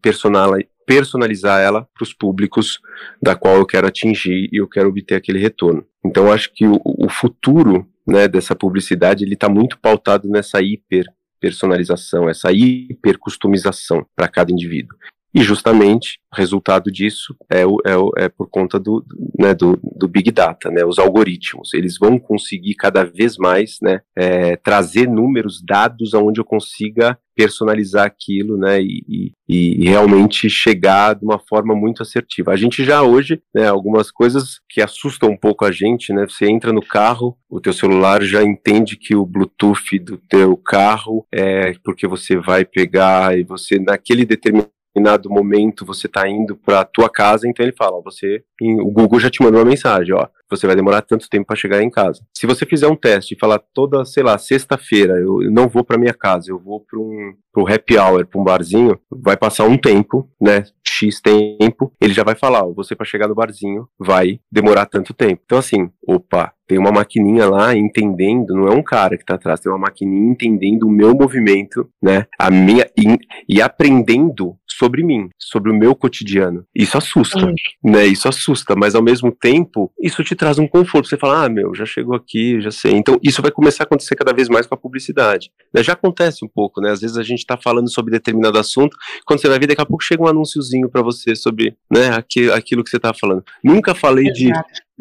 personalizar 0.86 1.62
ela 1.62 1.88
para 1.94 2.04
os 2.04 2.14
públicos 2.14 2.80
da 3.22 3.36
qual 3.36 3.58
eu 3.58 3.66
quero 3.66 3.88
atingir 3.88 4.50
e 4.52 4.60
eu 4.60 4.68
quero 4.68 4.90
obter 4.90 5.16
aquele 5.16 5.40
retorno. 5.40 5.86
Então 6.06 6.28
eu 6.28 6.34
acho 6.34 6.54
que 6.54 6.68
o, 6.68 6.80
o 6.84 7.10
futuro 7.10 7.88
né, 8.06 8.28
dessa 8.28 8.56
publicidade 8.56 9.24
ele 9.24 9.34
está 9.34 9.50
muito 9.50 9.80
pautado 9.80 10.28
nessa 10.28 10.62
hiper 10.62 11.06
personalização, 11.40 12.30
essa 12.30 12.54
hiper 12.54 13.18
customização 13.20 14.06
para 14.16 14.30
cada 14.30 14.52
indivíduo. 14.52 14.98
E 15.34 15.42
justamente 15.42 16.20
o 16.32 16.36
resultado 16.36 16.92
disso 16.92 17.36
é, 17.50 17.66
o, 17.66 17.78
é, 17.86 17.98
o, 17.98 18.12
é 18.18 18.30
por 18.30 18.48
conta 18.50 18.80
do, 18.80 19.04
né, 19.38 19.54
do, 19.54 19.80
do, 19.82 20.08
Big 20.08 20.32
Data, 20.32 20.70
né, 20.70 20.86
os 20.86 21.00
algoritmos. 21.00 21.74
Eles 21.74 21.98
vão 21.98 22.20
conseguir 22.20 22.76
cada 22.76 23.04
vez 23.04 23.38
mais 23.38 23.78
né, 23.82 24.02
é, 24.16 24.56
trazer 24.56 25.08
números, 25.08 25.62
dados 25.64 26.14
aonde 26.14 26.40
eu 26.40 26.46
consiga 26.46 27.18
personalizar 27.36 28.06
aquilo 28.06 28.58
né, 28.58 28.80
e, 28.82 29.34
e, 29.50 29.84
e, 29.84 29.90
realmente 29.90 30.50
chegar 30.50 31.16
de 31.16 31.26
uma 31.26 31.40
forma 31.40 31.76
muito 31.76 32.04
assertiva. 32.04 32.52
A 32.52 32.56
gente 32.56 32.84
já 32.84 33.02
hoje, 33.02 33.42
né, 33.54 33.68
algumas 33.68 34.12
coisas 34.12 34.60
que 34.70 34.82
assustam 34.82 35.32
um 35.32 35.38
pouco 35.38 35.66
a 35.66 35.72
gente, 35.72 36.14
né, 36.14 36.26
você 36.30 36.46
entra 36.46 36.72
no 36.72 36.86
carro, 36.86 37.36
o 37.50 37.60
teu 37.60 37.74
celular 37.74 38.22
já 38.24 38.44
entende 38.44 38.98
que 38.98 39.16
o 39.16 39.26
Bluetooth 39.26 39.98
do 40.00 40.18
teu 40.30 40.56
carro 40.58 41.26
é 41.32 41.74
porque 41.84 42.08
você 42.08 42.38
vai 42.38 42.66
pegar 42.66 43.38
e 43.38 43.44
você 43.44 43.80
naquele 43.80 44.26
determinado 44.26 44.73
determinado 44.94 45.30
momento 45.30 45.86
você 45.86 46.08
está 46.08 46.28
indo 46.28 46.56
para 46.56 46.82
a 46.82 46.86
tua 46.86 47.10
casa, 47.10 47.48
então 47.48 47.66
ele 47.66 47.76
fala, 47.76 47.98
ó, 47.98 48.02
você, 48.02 48.44
o 48.62 48.92
Google 48.92 49.20
já 49.20 49.30
te 49.30 49.42
mandou 49.42 49.60
uma 49.62 49.70
mensagem, 49.70 50.14
ó, 50.14 50.28
você 50.50 50.68
vai 50.68 50.76
demorar 50.76 51.02
tanto 51.02 51.30
tempo 51.30 51.48
para 51.48 51.56
chegar 51.56 51.82
em 51.82 51.90
casa. 51.90 52.22
Se 52.36 52.46
você 52.46 52.66
fizer 52.66 52.88
um 52.88 52.96
teste 52.96 53.34
e 53.34 53.40
falar 53.40 53.60
toda, 53.74 54.06
sei 54.06 54.24
lá, 54.24 54.38
sexta-feira, 54.38 55.20
eu, 55.20 55.40
não 55.52 55.68
vou 55.68 55.84
para 55.84 55.98
minha 55.98 56.14
casa, 56.14 56.52
eu 56.52 56.60
vou 56.60 56.80
para 56.80 57.00
um 57.00 57.34
pro 57.54 57.72
happy 57.72 57.96
hour, 58.00 58.26
para 58.26 58.42
um 58.42 58.44
barzinho, 58.44 59.00
vai 59.12 59.38
passar 59.38 59.66
um 59.66 59.78
tempo, 59.78 60.28
né, 60.42 60.64
X 60.84 61.22
tempo, 61.22 61.94
ele 62.02 62.12
já 62.12 62.24
vai 62.24 62.36
falar, 62.36 62.64
você 62.64 62.96
para 62.96 63.06
chegar 63.06 63.28
no 63.28 63.36
barzinho 63.36 63.88
vai 64.00 64.40
demorar 64.52 64.88
tanto 64.88 65.14
tempo. 65.14 65.44
Então 65.46 65.60
assim, 65.60 65.88
opa, 66.08 66.52
tem 66.68 66.80
uma 66.80 66.92
maquininha 66.92 67.48
lá 67.48 67.76
entendendo, 67.76 68.56
não 68.56 68.68
é 68.68 68.72
um 68.72 68.82
cara 68.82 69.16
que 69.18 69.24
tá 69.24 69.36
atrás, 69.36 69.60
tem 69.60 69.72
uma 69.72 69.78
maquininha 69.78 70.32
entendendo 70.32 70.88
o 70.88 70.92
meu 70.92 71.14
movimento, 71.14 71.88
né, 72.02 72.26
a 72.40 72.50
minha 72.50 72.90
e, 72.98 73.20
e 73.48 73.62
aprendendo 73.62 74.58
sobre 74.68 75.04
mim, 75.04 75.30
sobre 75.38 75.72
o 75.72 75.76
meu 75.76 75.96
cotidiano. 75.96 76.66
Isso 76.76 76.98
assusta, 76.98 77.40
Sim. 77.40 77.54
né? 77.84 78.06
Isso 78.06 78.28
assusta, 78.28 78.76
mas 78.76 78.96
ao 78.96 79.04
mesmo 79.04 79.32
tempo, 79.32 79.92
isso 80.02 80.24
te 80.24 80.33
traz 80.36 80.60
um 80.60 80.68
conforto. 80.68 81.08
Você 81.08 81.18
fala, 81.18 81.46
ah, 81.46 81.50
meu, 81.50 81.74
já 81.76 81.86
chegou 81.86 82.16
aqui, 82.16 82.60
já 82.62 82.72
sei. 82.72 82.94
Então, 82.94 83.20
isso 83.22 83.42
vai 83.42 83.52
começar 83.52 83.84
a 83.84 83.86
acontecer 83.86 84.16
cada 84.16 84.34
vez 84.34 84.50
mais 84.50 84.66
com 84.66 84.76
a 84.76 84.78
publicidade. 84.78 85.52
Né? 85.74 85.84
Já 85.84 85.94
acontece 85.94 86.44
um 86.44 86.48
pouco, 86.48 86.82
né? 86.82 86.92
Às 86.92 87.02
vezes 87.02 87.18
a 87.18 87.24
gente 87.24 87.40
está 87.40 87.58
falando 87.58 87.92
sobre 87.92 88.12
determinado 88.12 88.58
assunto, 88.58 88.96
quando 89.26 89.42
você 89.42 89.48
vai 89.48 89.60
ver, 89.60 89.68
daqui 89.68 89.82
a 89.82 89.86
pouco 89.86 90.04
chega 90.04 90.24
um 90.24 90.28
anúnciozinho 90.28 90.90
para 90.90 91.02
você 91.02 91.36
sobre 91.36 91.76
né, 91.92 92.10
aquilo, 92.16 92.54
aquilo 92.54 92.84
que 92.84 92.90
você 92.90 92.98
está 92.98 93.14
falando. 93.14 93.44
Nunca 93.64 93.96
falei 93.96 94.32
de 94.32 94.52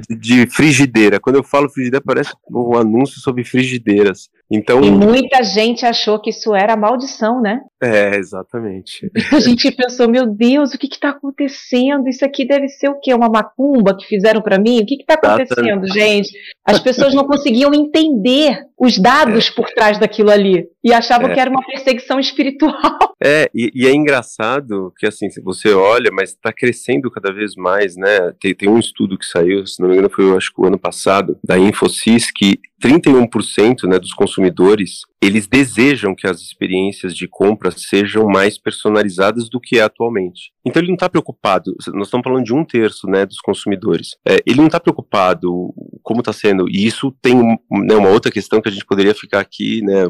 de 0.09 0.47
frigideira. 0.47 1.21
Quando 1.21 1.37
eu 1.37 1.43
falo 1.43 1.69
frigideira, 1.69 2.03
parece 2.05 2.33
um 2.51 2.77
anúncio 2.77 3.21
sobre 3.21 3.45
frigideiras. 3.45 4.31
Então, 4.55 4.83
e 4.83 4.91
muita 4.91 5.43
gente 5.43 5.87
achou 5.87 6.21
que 6.21 6.29
isso 6.29 6.55
era 6.55 6.77
maldição, 6.77 7.41
né? 7.41 7.63
É, 7.83 8.17
exatamente. 8.17 9.11
A 9.35 9.41
gente 9.41 9.73
pensou, 9.73 10.07
meu 10.07 10.27
Deus, 10.27 10.75
o 10.75 10.79
que 10.79 10.87
está 10.87 11.09
acontecendo? 11.09 12.07
Isso 12.07 12.23
aqui 12.23 12.47
deve 12.47 12.69
ser 12.69 12.91
o 12.91 13.01
quê? 13.01 13.15
Uma 13.15 13.31
macumba 13.31 13.97
que 13.97 14.07
fizeram 14.07 14.43
para 14.43 14.59
mim? 14.59 14.81
O 14.81 14.87
que 14.87 14.97
está 14.97 15.15
acontecendo, 15.15 15.87
gente? 15.89 16.31
As 16.65 16.79
pessoas 16.79 17.13
não 17.13 17.25
conseguiam 17.25 17.75
entender 17.75 18.67
os 18.79 18.99
dados 18.99 19.49
é. 19.49 19.53
por 19.53 19.69
trás 19.71 19.99
daquilo 19.99 20.31
ali 20.31 20.67
e 20.83 20.93
achavam 20.93 21.31
é. 21.31 21.35
que 21.35 21.41
era 21.41 21.51
uma 21.51 21.65
perseguição 21.65 22.19
espiritual. 22.19 22.73
É, 23.25 23.49
e, 23.55 23.71
e, 23.73 23.87
é 23.87 23.95
engraçado 23.95 24.93
que 24.99 25.07
assim, 25.07 25.29
você 25.45 25.73
olha, 25.73 26.11
mas 26.13 26.31
está 26.31 26.53
crescendo 26.53 27.09
cada 27.09 27.33
vez 27.33 27.55
mais, 27.55 27.95
né? 27.97 28.33
Tem, 28.41 28.53
tem 28.53 28.69
um 28.69 28.81
estudo 28.81 29.17
que 29.17 29.25
saiu, 29.25 29.65
se 29.65 29.81
não 29.81 29.89
me 29.89 29.95
engano, 29.95 30.11
foi 30.11 30.37
acho 30.37 30.53
que 30.53 30.61
o 30.61 30.67
ano 30.67 30.77
passado, 30.77 31.39
da 31.45 31.57
Infosys, 31.57 32.33
que 32.33 32.59
31% 32.83 33.85
né, 33.85 34.01
dos 34.01 34.13
consumidores 34.13 35.03
eles 35.23 35.47
desejam 35.47 36.17
que 36.17 36.27
as 36.27 36.41
experiências 36.41 37.15
de 37.15 37.29
compra 37.29 37.71
sejam 37.71 38.27
mais 38.27 38.59
personalizadas 38.59 39.49
do 39.49 39.61
que 39.61 39.79
é 39.79 39.83
atualmente. 39.83 40.51
Então 40.67 40.83
ele 40.83 40.89
não 40.89 40.97
está 40.97 41.09
preocupado, 41.09 41.73
nós 41.95 42.09
estamos 42.09 42.25
falando 42.25 42.45
de 42.45 42.53
um 42.53 42.65
terço 42.65 43.07
né, 43.07 43.25
dos 43.25 43.39
consumidores, 43.39 44.17
é, 44.27 44.39
ele 44.45 44.57
não 44.57 44.67
está 44.67 44.81
preocupado 44.81 45.73
como 46.03 46.21
está 46.21 46.33
sendo, 46.33 46.69
e 46.69 46.87
isso 46.87 47.11
tem 47.23 47.37
né, 47.37 47.95
uma 47.95 48.09
outra 48.09 48.31
questão 48.31 48.61
que 48.61 48.69
a 48.69 48.73
gente 48.73 48.87
poderia 48.87 49.15
ficar 49.15 49.41
aqui 49.41 49.83
né, 49.83 50.07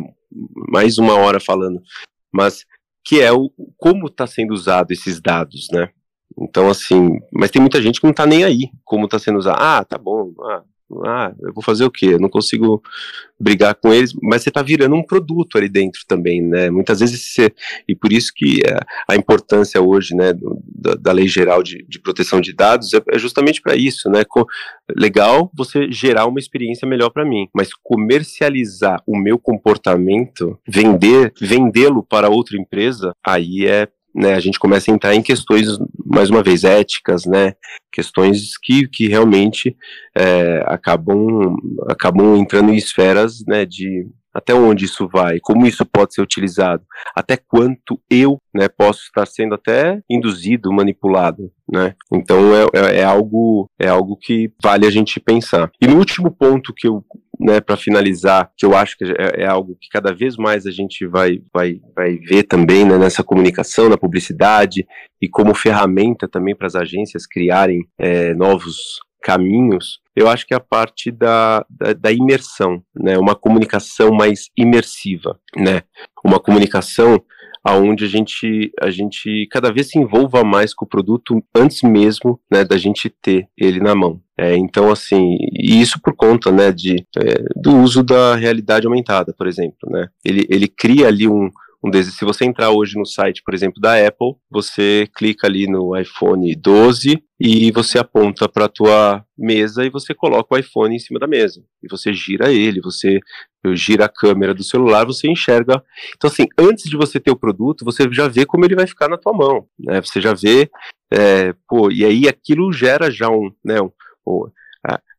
mais 0.71 0.99
uma 0.99 1.15
hora 1.15 1.39
falando, 1.39 1.81
mas 2.33 2.65
que 3.05 3.21
é 3.21 3.33
o 3.33 3.51
como 3.77 4.07
está 4.07 4.27
sendo 4.27 4.55
usado 4.55 4.93
esses 4.93 5.21
dados, 5.21 5.69
né? 5.73 5.91
Então, 6.39 6.69
assim, 6.69 7.19
mas 7.33 7.51
tem 7.51 7.61
muita 7.61 7.83
gente 7.83 8.01
que 8.01 8.07
não 8.07 8.13
está 8.13 8.25
nem 8.25 8.45
aí 8.45 8.71
como 8.85 9.05
está 9.05 9.19
sendo 9.19 9.39
usado. 9.39 9.59
Ah, 9.61 9.85
tá 9.85 9.99
bom, 9.99 10.33
ah, 10.41 10.63
ah, 11.05 11.33
eu 11.41 11.53
vou 11.53 11.63
fazer 11.63 11.85
o 11.85 11.91
quê? 11.91 12.07
Eu 12.13 12.19
não 12.19 12.29
consigo 12.29 12.83
brigar 13.39 13.75
com 13.75 13.93
eles, 13.93 14.13
mas 14.23 14.43
você 14.43 14.51
está 14.51 14.63
virando 14.63 14.95
um 14.95 15.03
produto 15.03 15.59
ali 15.59 15.69
dentro 15.69 16.03
também, 16.07 16.41
né? 16.41 16.71
Muitas 16.71 17.01
vezes 17.01 17.33
você, 17.33 17.53
e 17.89 17.95
por 17.95 18.13
isso 18.13 18.33
que 18.35 18.61
a, 18.67 18.71
é, 18.71 18.81
a 19.09 19.17
importância 19.17 19.81
hoje, 19.81 20.15
né, 20.15 20.33
da, 20.33 20.95
da, 20.95 21.13
lei 21.13 21.27
geral 21.27 21.63
de, 21.63 21.85
de, 21.89 21.99
proteção 21.99 22.41
de 22.41 22.53
dados 22.53 22.93
é, 22.95 23.03
é 23.11 23.19
justamente 23.19 23.61
para 23.61 23.75
isso, 23.75 24.09
né? 24.09 24.25
Co 24.25 24.47
legal 24.97 25.51
você 25.55 25.91
gerar 25.91 26.27
uma 26.27 26.39
experiência 26.39 26.87
melhor 26.87 27.11
para 27.11 27.25
mim, 27.25 27.49
mas 27.55 27.71
comercializar 27.75 29.03
o 29.07 29.17
meu 29.17 29.39
comportamento, 29.39 30.59
vender, 30.69 31.33
vendê-lo 31.41 32.03
para 32.03 32.29
outra 32.29 32.57
empresa, 32.57 33.13
aí 33.27 33.67
é 33.67 33.89
né, 34.15 34.35
a 34.35 34.41
gente 34.41 34.59
começa 34.59 34.91
a 34.91 34.95
entrar 34.95 35.15
em 35.15 35.23
questões, 35.23 35.79
mais 36.05 36.31
uma 36.31 36.43
vez, 36.43 36.65
éticas, 36.65 37.25
né, 37.25 37.55
questões 37.91 38.57
que, 38.59 38.87
que 38.89 39.09
realmente 39.09 39.77
é, 40.17 40.63
acabam, 40.67 41.57
acabam 41.89 42.37
entrando 42.37 42.73
em 42.73 42.77
esferas 42.77 43.45
né, 43.47 43.65
de 43.65 44.07
até 44.35 44.55
onde 44.55 44.87
isso 44.87 45.07
vai, 45.09 45.39
como 45.41 45.67
isso 45.67 45.85
pode 45.85 46.15
ser 46.15 46.23
utilizado, 46.23 46.83
até 47.15 47.37
quanto 47.37 48.01
eu 48.09 48.39
né, 48.55 48.67
posso 48.67 49.03
estar 49.03 49.27
sendo 49.27 49.55
até 49.55 50.01
induzido, 50.09 50.73
manipulado. 50.73 51.53
Né? 51.71 51.95
Então 52.13 52.39
é, 52.55 52.67
é, 52.73 53.01
é 53.01 53.05
algo 53.05 53.69
é 53.79 53.89
algo 53.89 54.17
que 54.17 54.51
vale 54.63 54.87
a 54.87 54.91
gente 54.91 55.21
pensar. 55.21 55.71
E 55.81 55.87
no 55.87 55.99
último 55.99 56.31
ponto 56.31 56.73
que 56.75 56.89
eu 56.89 57.05
né, 57.43 57.61
para 57.61 57.77
finalizar, 57.77 58.51
que 58.57 58.65
eu 58.65 58.77
acho 58.77 58.97
que 58.97 59.05
é, 59.05 59.43
é, 59.43 59.47
algo 59.47 59.77
que 59.81 59.89
cada 59.91 60.15
vez 60.15 60.37
mais 60.37 60.67
a 60.67 60.71
gente 60.71 61.07
vai, 61.07 61.41
vai, 61.53 61.81
vai 61.95 62.17
ver 62.17 62.45
também 62.45 62.85
né, 62.85 62.97
nessa 62.97 63.25
comunicação, 63.25 63.89
na 63.89 63.99
publicidade 63.99 64.87
e 65.21 65.29
como 65.29 65.55
ferramenta 65.55 66.29
também 66.29 66.55
para 66.55 66.67
as 66.69 66.77
agências 66.77 67.27
criarem 67.27 67.87
é, 67.99 68.33
novos 68.35 69.01
caminhos, 69.23 70.01
eu 70.15 70.29
acho 70.29 70.47
que 70.47 70.53
é 70.53 70.57
a 70.57 70.61
parte 70.61 71.11
da, 71.11 71.65
da, 71.71 71.93
da, 71.93 72.13
imersão, 72.13 72.83
né, 72.95 73.17
uma 73.19 73.35
comunicação 73.35 74.13
mais 74.13 74.51
imersiva, 74.57 75.39
né, 75.57 75.83
uma 76.25 76.41
comunicação 76.41 77.23
aonde 77.63 78.05
a 78.05 78.09
gente 78.09 78.73
a 78.81 78.91
gente 78.91 79.47
cada 79.51 79.73
vez 79.73 79.89
se 79.89 79.99
envolva 79.99 80.43
mais 80.43 80.75
com 80.75 80.85
o 80.85 80.89
produto 80.89 81.43
antes 81.55 81.83
mesmo 81.83 82.41
né, 82.51 82.65
da 82.65 82.77
gente 82.77 83.09
ter 83.09 83.47
ele 83.57 83.81
na 83.81 83.95
mão. 83.95 84.21
É, 84.37 84.57
então 84.57 84.91
assim, 84.91 85.37
e 85.53 85.81
isso 85.81 86.01
por 86.03 86.15
conta 86.17 86.51
né, 86.51 86.73
de, 86.73 87.07
é, 87.17 87.45
do 87.55 87.77
uso 87.77 88.03
da 88.03 88.35
realidade 88.35 88.87
aumentada, 88.87 89.33
por 89.37 89.47
exemplo, 89.47 89.89
né? 89.91 90.09
Ele, 90.25 90.47
ele 90.51 90.67
cria 90.67 91.07
ali 91.07 91.29
um, 91.29 91.51
um 91.83 91.91
desses. 91.91 92.15
Se 92.15 92.25
você 92.25 92.45
entrar 92.45 92.71
hoje 92.71 92.97
no 92.97 93.05
site, 93.05 93.43
por 93.45 93.55
exemplo, 93.55 93.81
da 93.81 93.95
Apple, 94.07 94.35
você 94.51 95.09
clica 95.15 95.47
ali 95.47 95.67
no 95.67 95.97
iPhone 95.99 96.55
12 96.55 97.23
e 97.41 97.73
você 97.73 97.99
aponta 97.99 98.49
para 98.49 98.67
a 98.67 98.69
tua 98.69 99.25
mesa 99.37 99.85
e 99.85 99.91
você 99.91 100.15
coloca 100.15 100.55
o 100.55 100.59
iPhone 100.59 100.95
em 100.95 100.99
cima 100.99 101.19
da 101.19 101.27
mesa. 101.27 101.63
E 101.83 101.89
você 101.89 102.15
gira 102.15 102.53
ele, 102.53 102.81
você 102.81 103.19
gira 103.75 104.05
a 104.05 104.09
câmera 104.09 104.55
do 104.55 104.63
celular, 104.63 105.05
você 105.05 105.29
enxerga. 105.29 105.83
Então, 106.17 106.31
assim, 106.31 106.47
antes 106.59 106.89
de 106.89 106.97
você 106.97 107.19
ter 107.19 107.31
o 107.31 107.39
produto, 107.39 107.85
você 107.85 108.09
já 108.13 108.29
vê 108.29 108.47
como 108.47 108.65
ele 108.65 108.77
vai 108.77 108.87
ficar 108.87 109.09
na 109.09 109.19
tua 109.19 109.33
mão. 109.33 109.67
Né? 109.79 110.01
Você 110.01 110.21
já 110.21 110.35
vê, 110.35 110.71
é, 111.13 111.53
pô, 111.69 111.91
e 111.91 112.05
aí 112.05 112.29
aquilo 112.29 112.73
gera 112.73 113.11
já 113.11 113.29
um, 113.29 113.51
né, 113.65 113.81
um, 113.81 113.91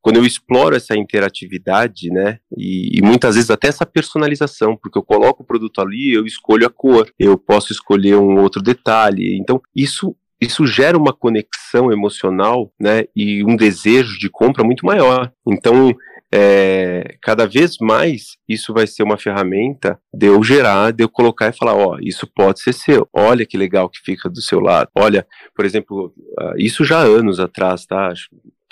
quando 0.04 0.18
eu 0.18 0.26
exploro 0.26 0.76
essa 0.76 0.96
interatividade, 0.98 2.10
né, 2.10 2.38
e, 2.58 3.00
e, 3.00 3.02
muitas 3.02 3.36
vezes 3.36 3.50
até 3.50 3.70
essa 3.70 3.86
personalização, 3.86 4.76
porque 4.76 4.98
eu 4.98 5.04
coloco 5.04 5.42
o 5.42 5.46
produto 5.46 5.80
ali, 5.80 6.14
eu 6.14 6.26
escolho 6.26 6.68
a 6.68 6.70
cor, 6.70 7.10
eu 7.18 7.38
posso 7.38 7.72
escolher 7.72 8.18
um 8.18 8.38
outro 8.42 8.62
detalhe, 8.62 9.38
então 9.40 9.62
isso 9.74 10.16
isso 10.42 10.68
gera 10.68 10.98
uma 10.98 11.14
conexão 11.14 11.90
emocional, 11.90 12.70
né, 12.78 13.06
e 13.16 13.46
um 13.46 13.56
desejo 13.56 14.20
de 14.20 14.30
compra 14.30 14.62
muito 14.62 14.86
maior. 14.86 15.32
Então, 15.48 15.96
é, 16.36 17.16
cada 17.22 17.46
vez 17.46 17.78
mais 17.80 18.36
isso 18.50 18.74
vai 18.74 18.88
ser 18.88 19.04
uma 19.04 19.18
ferramenta 19.18 20.00
de 20.14 20.26
eu 20.26 20.44
gerar, 20.44 20.92
de 20.92 21.04
eu 21.04 21.08
colocar 21.08 21.48
e 21.48 21.58
falar, 21.58 21.76
ó, 21.76 21.98
isso 22.02 22.28
pode 22.28 22.60
ser 22.60 22.74
seu, 22.74 23.08
olha 23.14 23.46
que 23.46 23.56
legal 23.56 23.88
que 23.88 24.00
fica 24.04 24.30
do 24.30 24.42
seu 24.42 24.60
lado. 24.60 24.90
Olha, 24.96 25.26
por 25.56 25.64
exemplo, 25.64 26.14
ah, 26.40 26.54
isso 26.58 26.84
já 26.84 26.98
anos 26.98 27.40
atrás, 27.40 27.86
tá? 27.86 28.12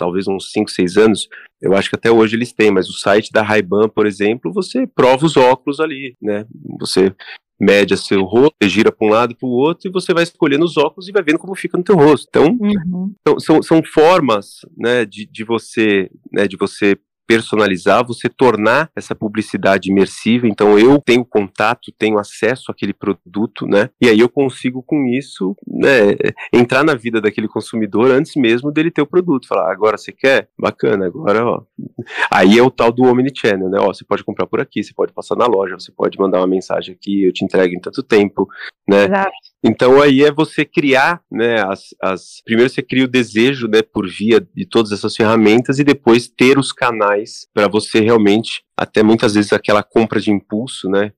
Talvez 0.02 0.28
uns 0.28 0.52
5, 0.52 0.72
6 0.72 0.98
anos, 0.98 1.30
eu 1.62 1.76
acho 1.76 1.88
que 1.88 1.96
até 1.96 2.10
hoje 2.10 2.36
eles 2.36 2.52
têm, 2.52 2.72
mas 2.72 2.90
o 2.90 2.94
site 2.94 3.32
da 3.32 3.44
Ray-Ban, 3.44 3.88
por 3.88 4.08
exemplo, 4.08 4.52
você 4.52 4.88
prova 4.88 5.24
os 5.28 5.38
óculos 5.38 5.80
ali, 5.80 6.16
né? 6.20 6.44
Você 6.80 7.16
mede 7.60 7.96
seu 7.96 8.24
rosto, 8.24 8.56
gira 8.64 8.92
para 8.92 9.08
um 9.08 9.12
lado 9.12 9.34
e 9.34 9.36
para 9.36 9.48
o 9.48 9.52
outro 9.52 9.88
e 9.88 9.92
você 9.92 10.12
vai 10.12 10.24
escolhendo 10.24 10.66
os 10.66 10.76
óculos 10.76 11.08
e 11.08 11.12
vai 11.12 11.22
vendo 11.22 11.38
como 11.38 11.54
fica 11.54 11.78
no 11.78 11.84
teu 11.84 11.96
rosto. 11.96 12.26
Então, 12.28 12.58
uhum. 12.60 13.14
então 13.22 13.40
são, 13.40 13.62
são 13.62 13.84
formas, 13.84 14.62
né, 14.76 15.06
de, 15.06 15.28
de 15.28 15.44
você, 15.44 16.10
né, 16.34 16.48
de 16.48 16.58
você 16.58 16.98
personalizar, 17.28 18.06
você 18.06 18.28
tornar 18.30 18.90
essa 18.96 19.16
publicidade 19.16 19.90
imersiva. 19.90 20.48
Então 20.48 20.78
eu 20.78 21.00
tenho 21.00 21.26
contato, 21.26 21.92
tenho 21.98 22.20
acesso 22.20 22.72
àquele 22.72 22.94
produto, 22.94 23.66
né? 23.66 23.90
E 24.02 24.10
aí 24.10 24.20
eu 24.20 24.30
consigo 24.30 24.84
com 24.84 25.06
isso, 25.06 25.56
né, 25.68 26.16
entrar 26.54 26.84
na 26.84 26.96
vida 26.96 27.22
daquele 27.22 27.48
consumidor 27.48 28.12
antes 28.12 28.36
mesmo 28.36 28.72
dele 28.72 28.92
ter 28.92 29.02
o 29.02 29.08
produto. 29.08 29.48
Falar, 29.48 29.72
agora 29.72 29.98
você 29.98 30.12
quer? 30.12 30.50
Bacana, 30.60 31.06
agora, 31.06 31.46
ó. 31.46 31.64
Aí 32.32 32.58
é 32.58 32.64
o 32.64 32.72
tal 32.72 32.92
do 32.92 33.04
omnichannel, 33.04 33.70
né? 33.70 33.80
Ó, 33.80 33.94
você 33.94 34.04
pode 34.04 34.24
comprar 34.24 34.48
por 34.48 34.60
aqui, 34.60 34.84
você 34.84 34.94
pode 34.94 35.14
passar 35.14 35.36
na 35.36 35.46
loja, 35.46 35.80
você 35.80 35.92
pode 35.92 36.18
mandar 36.20 36.40
uma 36.40 36.48
mensagem 36.48 36.96
aqui, 36.96 37.24
eu 37.24 37.34
te 37.34 37.44
entrego 37.46 37.74
em 37.74 37.80
tanto 37.80 38.04
tempo, 38.04 38.48
né? 38.88 39.06
Exato. 39.06 39.51
Então 39.64 40.02
aí 40.02 40.24
é 40.24 40.32
você 40.32 40.66
criar, 40.66 41.22
né, 41.32 41.62
as, 41.62 41.94
as 42.02 42.42
primeiro 42.44 42.70
você 42.70 42.82
cria 42.82 43.06
o 43.06 43.08
desejo, 43.08 43.68
né, 43.68 43.82
por 43.84 44.10
via 44.10 44.40
de 44.40 44.66
todas 44.66 44.92
essas 44.92 45.16
ferramentas 45.16 45.78
e 45.78 45.84
depois 45.84 46.28
ter 46.28 46.58
os 46.58 46.72
canais 46.72 47.48
para 47.54 47.68
você 47.68 48.00
realmente, 48.00 48.64
até 48.76 49.04
muitas 49.04 49.36
vezes 49.36 49.54
aquela 49.54 49.84
compra 49.84 50.20
de 50.20 50.32
impulso, 50.32 50.90
né? 50.90 51.14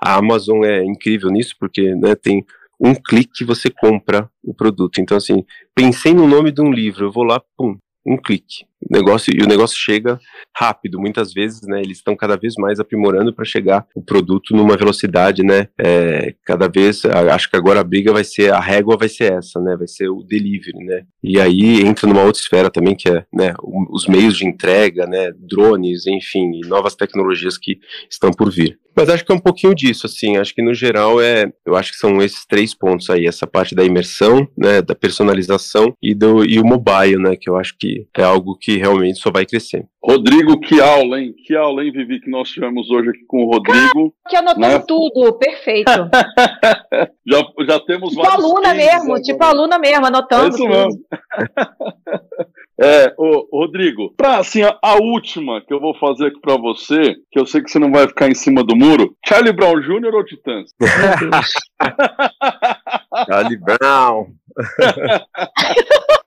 A 0.00 0.16
Amazon 0.16 0.64
é 0.64 0.84
incrível 0.84 1.30
nisso 1.30 1.54
porque, 1.58 1.94
né, 1.94 2.14
tem 2.16 2.44
um 2.80 2.94
clique 2.94 3.44
você 3.44 3.70
compra 3.70 4.28
o 4.42 4.52
produto. 4.52 5.00
Então 5.00 5.16
assim, 5.16 5.44
pensei 5.74 6.12
no 6.12 6.26
nome 6.26 6.50
de 6.50 6.60
um 6.60 6.72
livro, 6.72 7.06
eu 7.06 7.12
vou 7.12 7.24
lá, 7.24 7.40
pum, 7.56 7.76
um 8.04 8.16
clique. 8.16 8.67
Negócio, 8.90 9.32
e 9.36 9.42
o 9.42 9.48
negócio 9.48 9.76
chega 9.76 10.18
rápido, 10.56 11.00
muitas 11.00 11.32
vezes, 11.32 11.62
né, 11.62 11.80
eles 11.80 11.98
estão 11.98 12.16
cada 12.16 12.36
vez 12.36 12.54
mais 12.56 12.78
aprimorando 12.78 13.34
para 13.34 13.44
chegar 13.44 13.84
o 13.94 14.00
produto 14.00 14.54
numa 14.54 14.76
velocidade, 14.76 15.42
né, 15.42 15.68
é, 15.78 16.34
cada 16.44 16.68
vez, 16.68 17.04
acho 17.04 17.50
que 17.50 17.56
agora 17.56 17.80
a 17.80 17.84
briga 17.84 18.12
vai 18.12 18.24
ser, 18.24 18.52
a 18.52 18.60
régua 18.60 18.96
vai 18.96 19.08
ser 19.08 19.32
essa, 19.32 19.60
né, 19.60 19.76
vai 19.76 19.88
ser 19.88 20.08
o 20.08 20.22
delivery, 20.22 20.84
né, 20.84 21.02
e 21.22 21.40
aí 21.40 21.80
entra 21.80 22.08
numa 22.08 22.22
outra 22.22 22.40
esfera 22.40 22.70
também, 22.70 22.94
que 22.94 23.08
é, 23.08 23.24
né, 23.32 23.52
os 23.62 24.06
meios 24.06 24.36
de 24.36 24.46
entrega, 24.46 25.06
né, 25.06 25.32
drones, 25.36 26.06
enfim, 26.06 26.60
novas 26.66 26.94
tecnologias 26.94 27.58
que 27.58 27.78
estão 28.10 28.30
por 28.30 28.50
vir. 28.50 28.78
Mas 28.96 29.08
acho 29.08 29.24
que 29.24 29.30
é 29.30 29.34
um 29.34 29.38
pouquinho 29.38 29.76
disso, 29.76 30.06
assim, 30.06 30.38
acho 30.38 30.52
que 30.52 30.60
no 30.60 30.74
geral 30.74 31.20
é, 31.20 31.52
eu 31.64 31.76
acho 31.76 31.92
que 31.92 31.98
são 31.98 32.20
esses 32.20 32.44
três 32.44 32.74
pontos 32.74 33.08
aí, 33.10 33.28
essa 33.28 33.46
parte 33.46 33.72
da 33.72 33.84
imersão, 33.84 34.48
né, 34.56 34.82
da 34.82 34.92
personalização 34.92 35.94
e, 36.02 36.12
do, 36.16 36.44
e 36.44 36.58
o 36.58 36.66
mobile, 36.66 37.16
né, 37.16 37.36
que 37.36 37.48
eu 37.48 37.56
acho 37.56 37.76
que 37.78 38.08
é 38.16 38.24
algo 38.24 38.58
que 38.58 38.67
realmente 38.76 39.18
só 39.18 39.30
vai 39.30 39.46
crescer. 39.46 39.86
Rodrigo, 40.02 40.58
que 40.60 40.80
aula, 40.80 41.20
hein? 41.20 41.34
Que 41.46 41.56
aula, 41.56 41.84
hein, 41.84 41.92
Vivi, 41.92 42.20
que 42.20 42.30
nós 42.30 42.50
tivemos 42.50 42.90
hoje 42.90 43.10
aqui 43.10 43.24
com 43.26 43.44
o 43.44 43.52
Rodrigo. 43.52 44.14
Que 44.28 44.36
anotando 44.36 44.66
né? 44.66 44.84
tudo, 44.86 45.38
perfeito. 45.38 45.90
já, 47.26 47.42
já 47.66 47.80
temos 47.80 48.10
tipo 48.10 48.26
aluna 48.26 48.74
mesmo, 48.74 49.02
agora. 49.02 49.22
tipo 49.22 49.44
aluna 49.44 49.78
mesmo, 49.78 50.06
anotando. 50.06 50.46
É 50.46 50.48
isso 50.48 50.58
tudo. 50.58 50.68
mesmo. 50.68 51.00
É, 52.80 53.12
ô, 53.18 53.48
Rodrigo, 53.52 54.14
pra 54.16 54.38
assim, 54.38 54.62
a, 54.62 54.78
a, 54.80 54.94
última 54.94 55.60
que 55.66 55.74
eu 55.74 55.80
vou 55.80 55.98
fazer 55.98 56.28
aqui 56.28 56.40
pra 56.40 56.56
você, 56.56 57.16
que 57.28 57.36
eu 57.36 57.44
sei 57.44 57.60
que 57.60 57.68
você 57.68 57.78
não 57.80 57.90
vai 57.90 58.06
ficar 58.06 58.30
em 58.30 58.36
cima 58.36 58.62
do 58.62 58.76
muro, 58.76 59.16
Charlie 59.26 59.52
Brown 59.52 59.80
Jr. 59.80 60.14
ou 60.14 60.24
Titãs? 60.24 60.70
Charlie 63.26 63.58
Brown. 63.58 64.28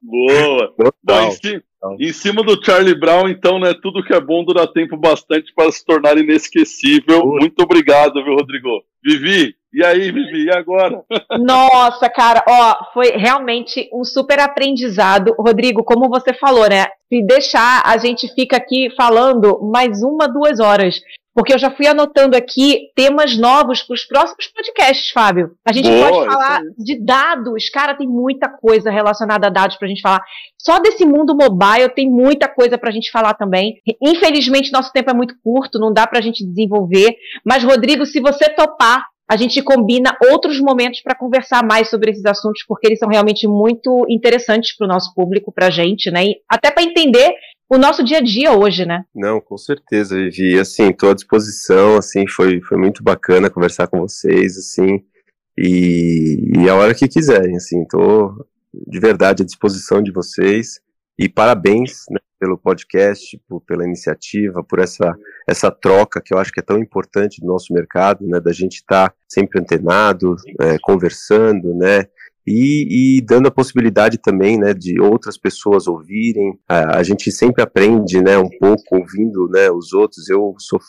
Boa. 0.01 0.73
Bom, 1.01 1.32
em, 1.45 1.62
cima, 1.82 1.96
Em 2.00 2.13
cima 2.13 2.44
do 2.44 2.63
Charlie 2.63 2.98
Brown, 2.98 3.28
então, 3.28 3.60
né? 3.60 3.74
Tudo 3.82 4.04
que 4.04 4.13
é 4.13 4.20
bom 4.20 4.44
dura 4.44 4.67
tempo 4.67 4.96
bastante 4.96 5.54
para 5.54 5.72
se 5.72 5.86
tornar 5.86 6.17
inesquecível. 6.17 7.26
Muito 7.26 7.62
obrigado, 7.63 8.24
viu, 8.24 8.36
Rodrigo? 8.36 8.84
Vivi, 9.04 9.56
e 9.74 9.86
aí, 9.86 10.12
Vivi, 10.12 10.46
e 10.46 10.52
agora? 10.52 11.02
Nossa, 11.39 12.10
cara, 12.10 12.44
ó, 12.48 12.91
foi 12.94 13.12
realmente 13.12 13.89
um 13.94 14.04
super 14.04 14.39
aprendizado. 14.39 15.34
Rodrigo, 15.39 15.84
como 15.84 16.10
você 16.10 16.34
falou, 16.34 16.67
né? 16.70 16.88
Se 17.08 17.26
deixar, 17.26 17.82
a 17.86 17.98
gente 17.98 18.28
fica 18.36 18.58
aqui 18.58 18.89
falando 18.96 19.60
mais 19.62 20.04
uma, 20.04 20.28
duas 20.28 20.60
horas. 20.60 21.02
Porque 21.34 21.54
eu 21.54 21.60
já 21.60 21.72
fui 21.72 21.88
anotando 21.88 22.36
aqui 22.36 22.89
temas 22.96 23.38
novos 23.38 23.82
para 23.84 23.94
os 23.94 24.04
próximos 24.04 24.48
podcasts, 24.48 25.12
Fábio. 25.12 25.52
A 25.65 25.72
gente 25.72 25.89
Boa, 25.89 26.10
pode 26.10 26.26
falar 26.26 26.62
de 26.78 27.00
dados. 27.04 27.70
Cara, 27.70 27.96
tem 27.96 28.08
muita 28.08 28.50
coisa 28.50 28.91
relacionada 28.91 29.48
a 29.48 29.50
dados 29.50 29.78
para 29.78 29.88
a 29.88 29.89
gente 29.89 30.02
falar. 30.02 30.22
Só 30.58 30.80
desse 30.80 31.06
mundo 31.06 31.36
mobile 31.36 31.89
tem 31.96 32.10
muita 32.10 32.48
coisa 32.48 32.78
para 32.78 32.89
a 32.89 32.91
gente 32.91 33.10
falar 33.10 33.34
também. 33.34 33.76
Infelizmente, 34.02 34.72
nosso 34.74 34.91
tempo 34.91 35.10
é 35.10 35.13
muito 35.13 35.36
curto, 35.44 35.80
não 35.80 35.94
dá 35.94 36.06
para 36.06 36.20
a 36.20 36.22
gente 36.22 36.46
desenvolver. 36.46 37.15
Mas, 37.46 37.63
Rodrigo, 37.63 38.06
se 38.06 38.20
você 38.20 38.50
topar, 38.50 39.06
a 39.32 39.38
gente 39.38 39.62
combina 39.62 40.13
outros 40.30 40.60
momentos 40.60 41.00
para 41.00 41.15
conversar 41.15 41.65
mais 41.65 41.89
sobre 41.89 42.12
esses 42.12 42.26
assuntos, 42.26 42.65
porque 42.67 42.86
eles 42.86 43.00
são 43.00 43.08
realmente 43.08 43.48
muito 43.48 44.06
interessantes 44.10 44.76
para 44.76 44.84
o 44.84 44.89
nosso 44.89 45.13
público, 45.15 45.54
para 45.54 45.67
a 45.67 45.70
gente, 45.70 46.12
né? 46.12 46.26
E 46.26 46.36
até 46.50 46.70
para 46.70 46.84
entender 46.84 47.34
o 47.71 47.77
nosso 47.77 48.03
dia 48.03 48.17
a 48.17 48.21
dia 48.21 48.51
hoje, 48.51 48.86
né? 48.86 49.05
Não, 49.15 49.39
com 49.39 49.57
certeza, 49.57 50.13
Vivi. 50.13 50.60
Assim, 50.60 50.89
estou 50.89 51.12
à 51.12 51.13
disposição, 51.13 51.95
assim, 51.95 52.27
foi, 52.27 52.60
foi 52.60 52.77
muito 52.77 53.01
bacana 53.01 53.49
conversar 53.49 53.88
com 53.88 54.01
vocês, 54.01 54.57
assim, 54.57 55.01
e, 55.57 56.51
e 56.57 56.69
a 56.69 56.75
hora 56.75 56.93
que 56.93 57.07
quiserem, 57.07 57.55
assim, 57.55 57.84
estou 57.84 58.45
de 58.73 58.99
verdade 58.99 59.43
à 59.43 59.45
disposição 59.45 60.03
de 60.03 60.12
vocês. 60.12 60.81
E 61.17 61.29
parabéns 61.29 62.03
né, 62.10 62.19
pelo 62.38 62.57
podcast, 62.57 63.39
por, 63.47 63.62
pela 63.62 63.86
iniciativa, 63.86 64.62
por 64.63 64.79
essa, 64.79 65.15
essa 65.47 65.71
troca 65.71 66.21
que 66.21 66.34
eu 66.34 66.39
acho 66.39 66.51
que 66.51 66.60
é 66.60 66.63
tão 66.63 66.77
importante 66.77 67.41
no 67.41 67.53
nosso 67.53 67.73
mercado, 67.73 68.27
né, 68.27 68.41
da 68.41 68.51
gente 68.51 68.75
estar 68.75 69.10
tá 69.10 69.15
sempre 69.29 69.62
antenado, 69.62 70.36
é, 70.60 70.77
conversando, 70.81 71.73
né, 71.73 72.05
e, 72.45 73.17
e, 73.17 73.21
dando 73.21 73.47
a 73.47 73.51
possibilidade 73.51 74.17
também, 74.17 74.58
né, 74.58 74.73
de 74.73 74.99
outras 74.99 75.38
pessoas 75.38 75.88
ouvirem. 75.88 76.58
A, 76.67 76.97
a, 76.97 77.04
gente 77.04 77.32
sempre 77.32 77.62
aprende, 77.62 78.21
né, 78.21 78.38
um 78.38 78.49
pouco 78.60 78.97
ouvindo, 78.97 79.47
né, 79.49 79.69
os 79.69 79.93
outros. 79.93 80.27
Eu 80.30 80.56
sou 80.58 80.80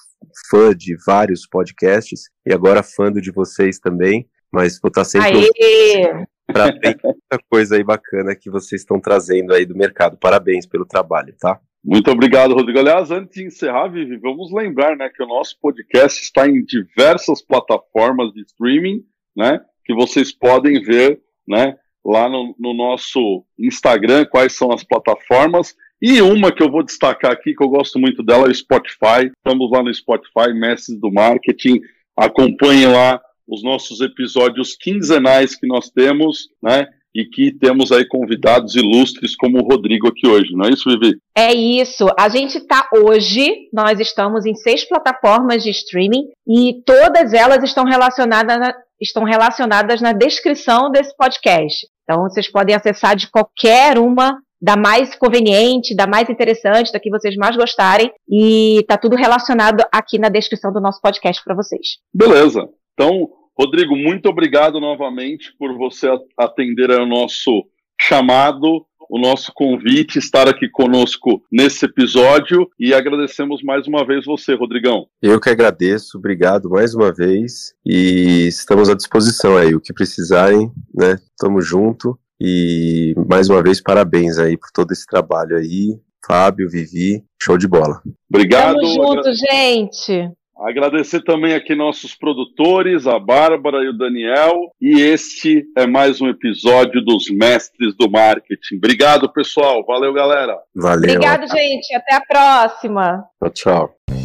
fã 0.50 0.74
de 0.74 0.96
vários 1.06 1.46
podcasts 1.46 2.22
e 2.46 2.52
agora 2.52 2.82
fã 2.82 3.12
de 3.12 3.30
vocês 3.30 3.78
também, 3.78 4.26
mas 4.50 4.78
vou 4.80 4.88
estar 4.88 5.02
tá 5.02 5.04
sempre 5.04 5.48
Aê! 5.60 6.26
para 6.46 6.70
ver 6.72 6.98
muita 7.04 7.38
coisa 7.50 7.76
aí 7.76 7.84
bacana 7.84 8.34
que 8.34 8.50
vocês 8.50 8.80
estão 8.80 9.00
trazendo 9.00 9.52
aí 9.52 9.66
do 9.66 9.76
mercado. 9.76 10.18
Parabéns 10.18 10.66
pelo 10.66 10.86
trabalho, 10.86 11.34
tá? 11.38 11.60
Muito 11.84 12.10
obrigado, 12.10 12.54
Rodrigo. 12.54 12.78
Aliás, 12.78 13.10
antes 13.10 13.34
de 13.34 13.46
encerrar, 13.46 13.88
Vivi, 13.88 14.16
vamos 14.16 14.52
lembrar 14.52 14.96
né, 14.96 15.10
que 15.14 15.22
o 15.22 15.26
nosso 15.26 15.58
podcast 15.60 16.22
está 16.22 16.48
em 16.48 16.64
diversas 16.64 17.42
plataformas 17.42 18.32
de 18.32 18.42
streaming, 18.42 19.02
né? 19.36 19.60
Que 19.84 19.92
vocês 19.92 20.30
podem 20.30 20.80
ver 20.80 21.20
né, 21.52 21.76
lá 22.04 22.28
no, 22.28 22.54
no 22.58 22.74
nosso 22.74 23.44
Instagram 23.58 24.24
quais 24.24 24.54
são 24.54 24.72
as 24.72 24.82
plataformas. 24.82 25.74
E 26.00 26.20
uma 26.20 26.50
que 26.50 26.62
eu 26.62 26.70
vou 26.70 26.82
destacar 26.82 27.30
aqui, 27.30 27.54
que 27.54 27.62
eu 27.62 27.68
gosto 27.68 27.96
muito 27.96 28.24
dela, 28.24 28.48
é 28.48 28.50
o 28.50 28.54
Spotify. 28.54 29.30
Estamos 29.36 29.70
lá 29.70 29.84
no 29.84 29.94
Spotify, 29.94 30.52
Mestres 30.52 30.98
do 30.98 31.12
Marketing. 31.12 31.80
Acompanhe 32.16 32.86
lá 32.86 33.20
os 33.46 33.62
nossos 33.62 34.00
episódios 34.00 34.74
quinzenais 34.74 35.54
que 35.54 35.66
nós 35.66 35.90
temos, 35.90 36.48
né? 36.60 36.88
E 37.14 37.26
que 37.26 37.52
temos 37.52 37.92
aí 37.92 38.06
convidados 38.08 38.74
ilustres 38.74 39.36
como 39.36 39.58
o 39.58 39.68
Rodrigo 39.68 40.08
aqui 40.08 40.26
hoje, 40.26 40.54
não 40.54 40.64
é 40.64 40.70
isso, 40.70 40.88
Vivi? 40.88 41.18
É 41.36 41.52
isso. 41.52 42.06
A 42.18 42.28
gente 42.30 42.56
está 42.56 42.88
hoje, 42.90 43.68
nós 43.70 44.00
estamos 44.00 44.46
em 44.46 44.54
seis 44.54 44.88
plataformas 44.88 45.62
de 45.62 45.70
streaming 45.70 46.26
e 46.48 46.82
todas 46.86 47.34
elas 47.34 47.62
estão 47.62 47.84
relacionadas 47.84 48.58
na, 48.58 48.74
estão 49.02 49.24
relacionadas 49.24 50.00
na 50.00 50.12
descrição 50.12 50.90
desse 50.90 51.14
podcast. 51.16 51.86
Então 52.04 52.22
vocês 52.22 52.50
podem 52.50 52.74
acessar 52.74 53.16
de 53.16 53.30
qualquer 53.30 53.98
uma 53.98 54.38
da 54.60 54.76
mais 54.76 55.16
conveniente, 55.16 55.94
da 55.94 56.06
mais 56.06 56.30
interessante, 56.30 56.92
da 56.92 57.00
que 57.00 57.10
vocês 57.10 57.34
mais 57.36 57.56
gostarem. 57.56 58.12
E 58.30 58.84
tá 58.86 58.96
tudo 58.96 59.16
relacionado 59.16 59.84
aqui 59.92 60.18
na 60.18 60.28
descrição 60.28 60.72
do 60.72 60.80
nosso 60.80 61.00
podcast 61.00 61.42
para 61.42 61.56
vocês. 61.56 61.98
Beleza. 62.14 62.68
Então, 62.94 63.28
Rodrigo, 63.58 63.96
muito 63.96 64.28
obrigado 64.28 64.80
novamente 64.80 65.52
por 65.58 65.76
você 65.76 66.08
atender 66.38 66.92
ao 66.92 67.06
nosso 67.06 67.66
chamado, 68.06 68.84
o 69.08 69.18
nosso 69.18 69.52
convite, 69.54 70.18
estar 70.18 70.48
aqui 70.48 70.68
conosco 70.68 71.42
nesse 71.52 71.84
episódio 71.84 72.68
e 72.78 72.92
agradecemos 72.94 73.62
mais 73.62 73.86
uma 73.86 74.06
vez 74.06 74.24
você, 74.24 74.54
Rodrigão. 74.54 75.06
Eu 75.20 75.40
que 75.40 75.50
agradeço, 75.50 76.18
obrigado 76.18 76.70
mais 76.70 76.94
uma 76.94 77.12
vez 77.12 77.74
e 77.86 78.46
estamos 78.48 78.88
à 78.88 78.94
disposição 78.94 79.56
aí, 79.56 79.74
o 79.74 79.80
que 79.80 79.92
precisarem, 79.92 80.70
né? 80.94 81.16
Tamo 81.38 81.60
junto 81.60 82.18
e 82.40 83.14
mais 83.28 83.48
uma 83.48 83.62
vez 83.62 83.80
parabéns 83.80 84.38
aí 84.38 84.56
por 84.56 84.70
todo 84.72 84.90
esse 84.92 85.06
trabalho 85.06 85.56
aí, 85.56 85.96
Fábio, 86.26 86.68
Vivi, 86.68 87.22
show 87.40 87.56
de 87.56 87.68
bola. 87.68 88.00
Obrigado. 88.28 88.76
Tamo 88.76 88.94
junto, 88.94 89.32
gente. 89.34 90.30
Agradecer 90.58 91.22
também 91.22 91.54
aqui 91.54 91.74
nossos 91.74 92.14
produtores, 92.14 93.06
a 93.06 93.18
Bárbara 93.18 93.78
e 93.78 93.88
o 93.88 93.96
Daniel. 93.96 94.70
E 94.80 95.00
este 95.00 95.64
é 95.76 95.86
mais 95.86 96.20
um 96.20 96.28
episódio 96.28 97.04
dos 97.04 97.30
Mestres 97.30 97.94
do 97.96 98.10
Marketing. 98.10 98.76
Obrigado, 98.76 99.32
pessoal. 99.32 99.84
Valeu, 99.84 100.12
galera. 100.12 100.56
Valeu. 100.74 101.14
Obrigado, 101.14 101.48
gente. 101.48 101.94
Até 101.94 102.14
a 102.14 102.20
próxima. 102.20 103.24
Tchau, 103.40 103.50
tchau. 103.50 104.21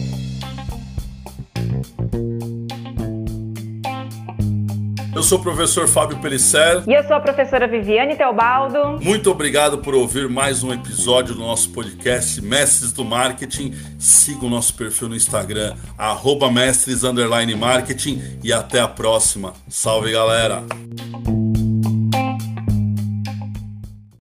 Eu 5.18 5.24
sou 5.24 5.40
o 5.40 5.42
professor 5.42 5.88
Fábio 5.88 6.20
Pelisser. 6.20 6.84
E 6.88 6.94
eu 6.94 7.04
sou 7.08 7.16
a 7.16 7.20
professora 7.20 7.68
Viviane 7.68 8.16
Teobaldo. 8.16 9.04
Muito 9.04 9.32
obrigado 9.32 9.80
por 9.80 9.96
ouvir 9.96 10.30
mais 10.30 10.62
um 10.62 10.72
episódio 10.72 11.34
do 11.34 11.40
nosso 11.40 11.72
podcast 11.72 12.40
Mestres 12.40 12.92
do 12.92 13.04
Marketing. 13.04 13.74
Siga 13.98 14.46
o 14.46 14.50
nosso 14.50 14.76
perfil 14.76 15.10
no 15.10 15.16
Instagram, 15.16 15.76
arroba 15.98 16.52
mestres 16.52 17.02
marketing 17.58 18.22
e 18.44 18.54
até 18.54 18.80
a 18.80 18.88
próxima. 18.88 19.54
Salve 19.68 20.12
galera! 20.12 20.62